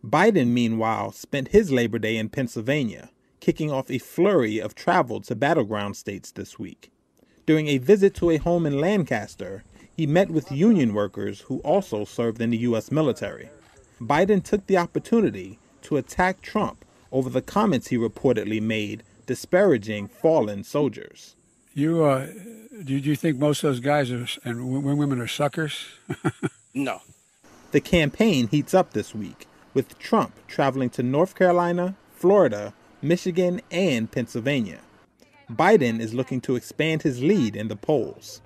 [0.04, 5.34] Biden, meanwhile, spent his Labor Day in Pennsylvania, kicking off a flurry of travel to
[5.34, 6.90] battleground states this week.
[7.46, 9.64] During a visit to a home in Lancaster,
[9.96, 12.92] he met with union workers who also served in the U.S.
[12.92, 13.48] military.
[14.00, 20.62] Biden took the opportunity to attack Trump over the comments he reportedly made disparaging fallen
[20.62, 21.34] soldiers.
[21.74, 22.26] You, uh,
[22.84, 25.86] do you think most of those guys are, and women are suckers?
[26.74, 27.00] no.
[27.72, 29.46] The campaign heats up this week,
[29.78, 34.80] with Trump traveling to North Carolina, Florida, Michigan, and Pennsylvania.
[35.48, 38.42] Biden is looking to expand his lead in the polls,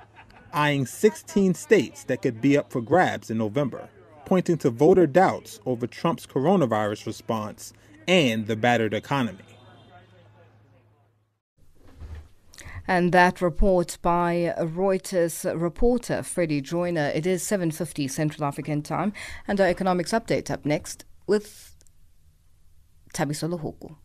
[0.52, 3.88] eyeing 16 states that could be up for grabs in November,
[4.26, 7.72] pointing to voter doubts over Trump's coronavirus response
[8.06, 9.38] and the battered economy.
[12.86, 17.10] And that report by Reuters reporter Freddie Joyner.
[17.14, 19.14] It is 7:50 Central African Time,
[19.48, 21.74] and our economics update up next with
[23.14, 23.96] Tabiso Lohuku.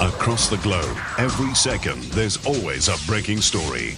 [0.00, 3.92] Across the globe, every second, there's always a breaking story.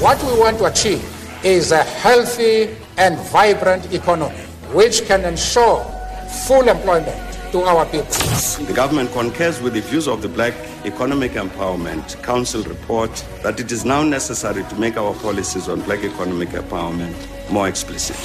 [0.00, 1.04] What we want to achieve
[1.44, 4.36] is a healthy and vibrant economy
[4.72, 5.84] which can ensure
[6.46, 8.04] full employment to our people.
[8.66, 13.10] The government concurs with the views of the Black Economic Empowerment Council report
[13.42, 17.14] that it is now necessary to make our policies on black economic empowerment
[17.50, 18.16] more explicit.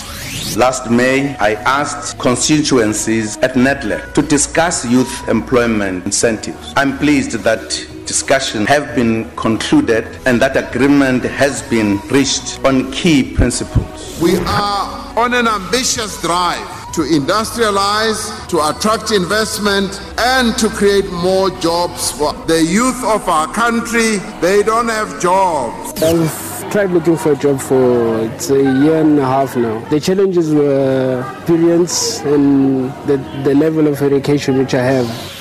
[0.57, 6.73] Last May, I asked constituencies at NEDLAC to discuss youth employment incentives.
[6.75, 9.13] I'm pleased that discussions have been
[9.45, 14.19] concluded and that agreement has been reached on key principles.
[14.21, 14.85] We are
[15.23, 19.89] on an ambitious drive to industrialize, to attract investment,
[20.35, 24.17] and to create more jobs for the youth of our country.
[24.41, 26.03] They don't have jobs.
[26.03, 29.79] I've tried looking for a job for it's a year and a half now.
[29.89, 35.40] The challenges were experience and the, the level of education which I have.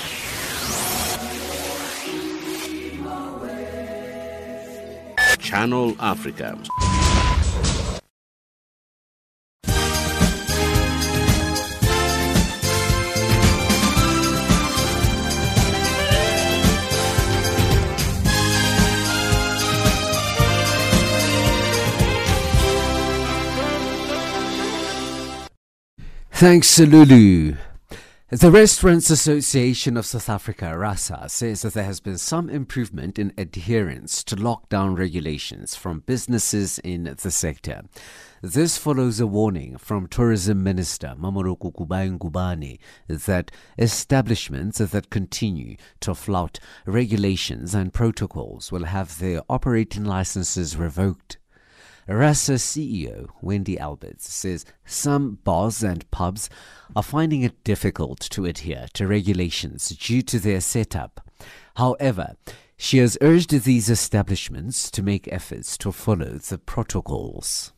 [5.60, 6.56] Channel Africa.
[26.32, 27.56] Thanks, Lulu.
[28.32, 33.32] The Restaurants Association of South Africa, RASA, says that there has been some improvement in
[33.36, 37.82] adherence to lockdown regulations from businesses in the sector.
[38.40, 42.78] This follows a warning from Tourism Minister Mmamoloko Kubayi-Ngubane
[43.08, 51.39] that establishments that continue to flout regulations and protocols will have their operating licenses revoked.
[52.10, 56.50] RASA CEO Wendy Alberts says some bars and pubs
[56.96, 61.20] are finding it difficult to adhere to regulations due to their setup.
[61.76, 62.34] However,
[62.76, 67.72] she has urged these establishments to make efforts to follow the protocols.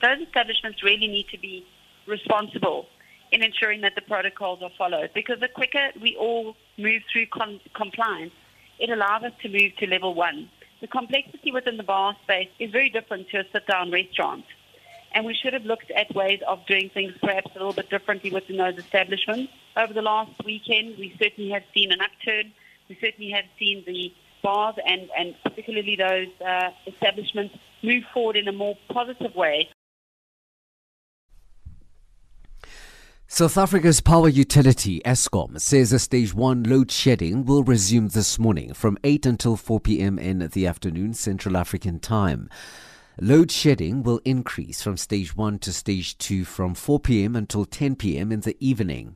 [0.00, 1.66] Those establishments really need to be
[2.06, 2.86] responsible
[3.32, 7.26] in ensuring that the protocols are followed because the quicker we all move through
[7.74, 8.32] compliance,
[8.78, 10.48] it allows us to move to level one
[10.80, 14.44] the complexity within the bar space is very different to a sit-down restaurant.
[15.12, 18.30] And we should have looked at ways of doing things perhaps a little bit differently
[18.30, 19.52] within those establishments.
[19.76, 22.52] Over the last weekend, we certainly have seen an upturn.
[22.88, 24.12] We certainly have seen the
[24.42, 29.68] bars and, and particularly those uh, establishments move forward in a more positive way
[33.32, 38.74] South Africa's power utility, Eskom, says the stage 1 load shedding will resume this morning
[38.74, 40.18] from 8 until 4 p.m.
[40.18, 42.50] in the afternoon Central African time.
[43.20, 47.36] Load shedding will increase from stage 1 to stage 2 from 4 p.m.
[47.36, 48.32] until 10 p.m.
[48.32, 49.14] in the evening.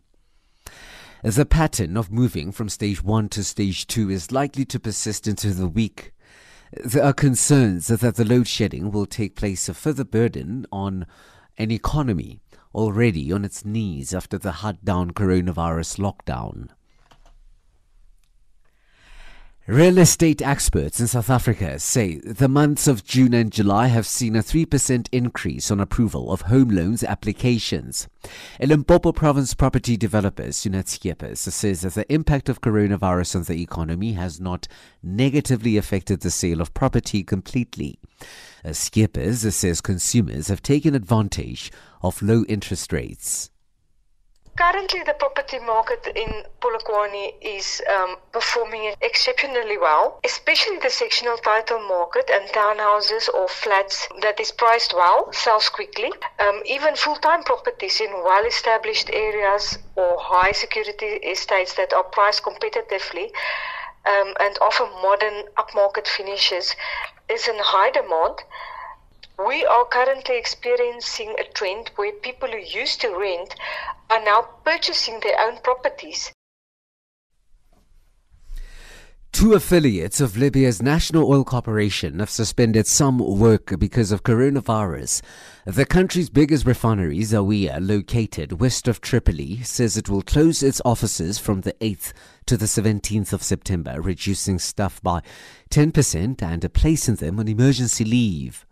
[1.25, 5.53] The pattern of moving from stage 1 to stage 2 is likely to persist into
[5.53, 6.13] the week.
[6.85, 11.05] There are concerns that the load shedding will take place a further burden on
[11.59, 12.41] an economy
[12.75, 16.69] already on its knees after the hard down coronavirus lockdown.
[19.67, 24.37] Real estate experts in South Africa say the months of June and July have seen
[24.37, 28.07] a 3% increase on approval of home loans applications.
[28.61, 34.13] Limpopo province property developer, Sunat Skeepers, says that the impact of coronavirus on the economy
[34.13, 34.69] has not
[35.03, 37.99] negatively affected the sale of property completely.
[38.71, 43.49] Skeepers says consumers have taken advantage of low interest rates.
[44.57, 51.81] Currently, the property market in Polokwane is um, performing exceptionally well, especially the sectional title
[51.81, 56.13] market and townhouses or flats that is priced well, sells quickly.
[56.39, 63.33] Um, even full-time properties in well-established areas or high security estates that are priced competitively
[64.07, 66.77] um, and offer modern upmarket finishes
[67.29, 68.37] is in high demand.
[69.37, 73.57] We are currently experiencing a trend where people who used to rent
[74.09, 76.33] are now purchasing their own properties.
[79.33, 85.21] Two affiliates of Libya's National Oil Corporation have suspended some work because of coronavirus.
[85.67, 91.41] The country's biggest refinery, Zawiya, located west of Tripoli, says it will close its offices
[91.41, 92.13] from the 8th
[92.47, 95.23] to the 17th of September, reducing staff by
[95.71, 98.65] 10% and placing them on emergency leave.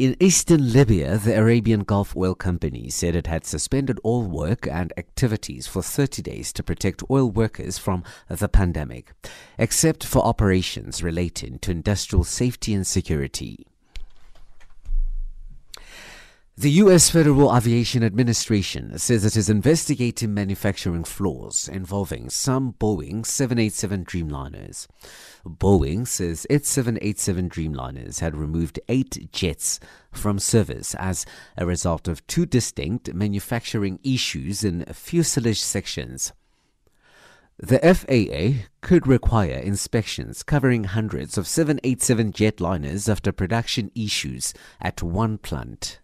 [0.00, 4.94] In eastern Libya, the Arabian Gulf Oil Company said it had suspended all work and
[4.96, 9.12] activities for 30 days to protect oil workers from the pandemic,
[9.58, 13.66] except for operations relating to industrial safety and security.
[16.60, 17.08] The U.S.
[17.08, 24.86] Federal Aviation Administration says it is investigating manufacturing flaws involving some Boeing 787 Dreamliners.
[25.42, 29.80] Boeing says its 787 Dreamliners had removed eight jets
[30.12, 31.24] from service as
[31.56, 36.34] a result of two distinct manufacturing issues in fuselage sections.
[37.56, 45.38] The FAA could require inspections covering hundreds of 787 jetliners after production issues at one
[45.38, 45.99] plant.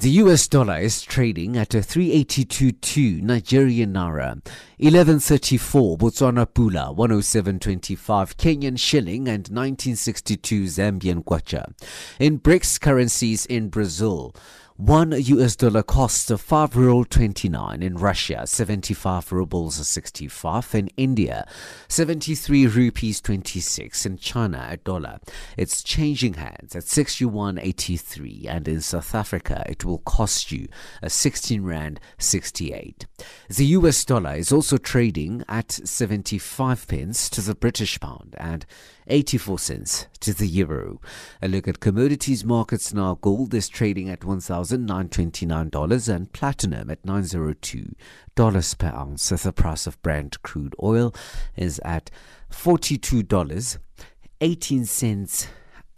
[0.00, 4.40] The US dollar is trading at a 382.2 Nigerian naira,
[4.78, 11.72] 1134 Botswana pula, 107.25 Kenyan shilling, and 1962 Zambian kwacha.
[12.20, 14.32] In BRICS currencies in Brazil,
[14.78, 21.48] one US dollar costs 5 ruble 29 in Russia, 75 rubles 65 in India,
[21.88, 25.18] 73 rupees 26 in China a dollar.
[25.56, 30.68] It's changing hands at 6 yuan 83 and in South Africa it will cost you
[31.02, 33.04] a 16 rand 68.
[33.48, 38.64] The US dollar is also trading at 75 pence to the British pound and
[39.08, 41.00] 84 cents to the euro.
[41.42, 43.18] A look at commodities markets now.
[43.20, 49.28] Gold is trading at $1,929 and platinum at $902 per ounce.
[49.28, 51.14] The price of Brent crude oil
[51.56, 52.10] is at
[52.50, 55.48] $42.18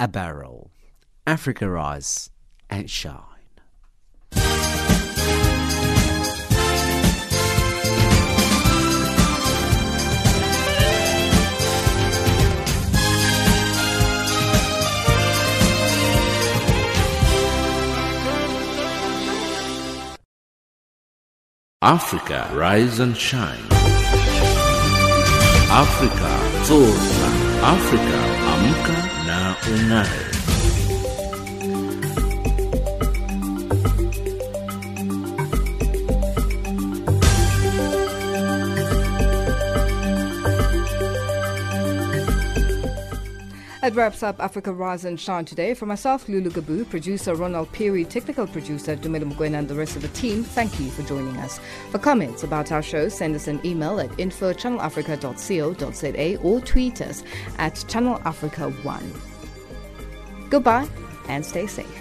[0.01, 0.71] a barrel.
[1.27, 2.31] Africa rise
[2.69, 3.30] and shine.
[21.83, 23.65] Africa Rise and Shine.
[25.73, 26.33] Africa
[26.69, 27.29] Zorka.
[27.63, 28.21] Africa
[28.53, 30.40] Amka na Ung'are.
[43.91, 45.75] That wraps up Africa Rise and Shine today.
[45.75, 50.03] For myself, Lulu Gabu, producer Ronald Peary, technical producer Dumelo Mugwena, and the rest of
[50.03, 51.59] the team, thank you for joining us.
[51.91, 57.25] For comments about our show, send us an email at info.channelafrica.co.za or tweet us
[57.59, 59.03] at channelafrica1.
[60.51, 60.89] Goodbye
[61.27, 62.00] and stay safe.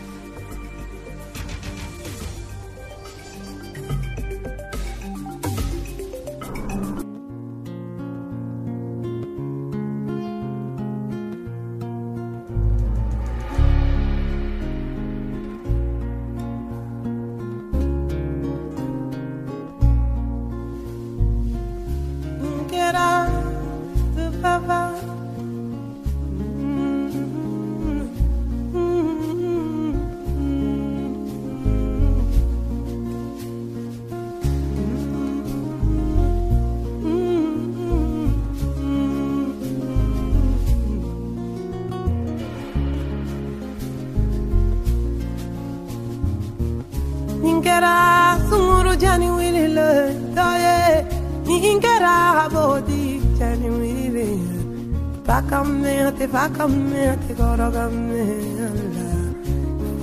[56.20, 58.28] Tefakame, tekorogame,
[58.68, 59.16] Allah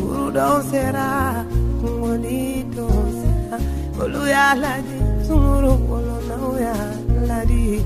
[0.00, 1.44] Furudon sera,
[1.82, 2.88] ngolito
[3.20, 3.58] sera.
[4.00, 4.96] Oluya ladi,
[5.26, 6.74] sumuru kolona uya
[7.28, 7.84] ladi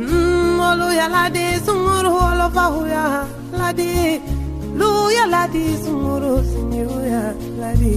[0.00, 3.04] mm, Oluya ladi, sumuru olofa uya
[3.52, 4.16] ladi
[4.80, 7.24] Luya ladi, sumuru sinye uya
[7.60, 7.96] ladi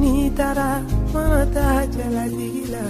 [0.00, 0.82] Nitara,
[1.14, 2.84] manata jala dila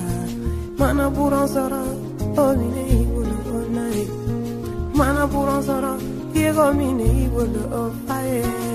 [0.78, 4.04] Mana buran sarang omine ibolo onare
[4.98, 5.92] mana puron soro
[6.32, 8.67] diego mine ibolo ofaye.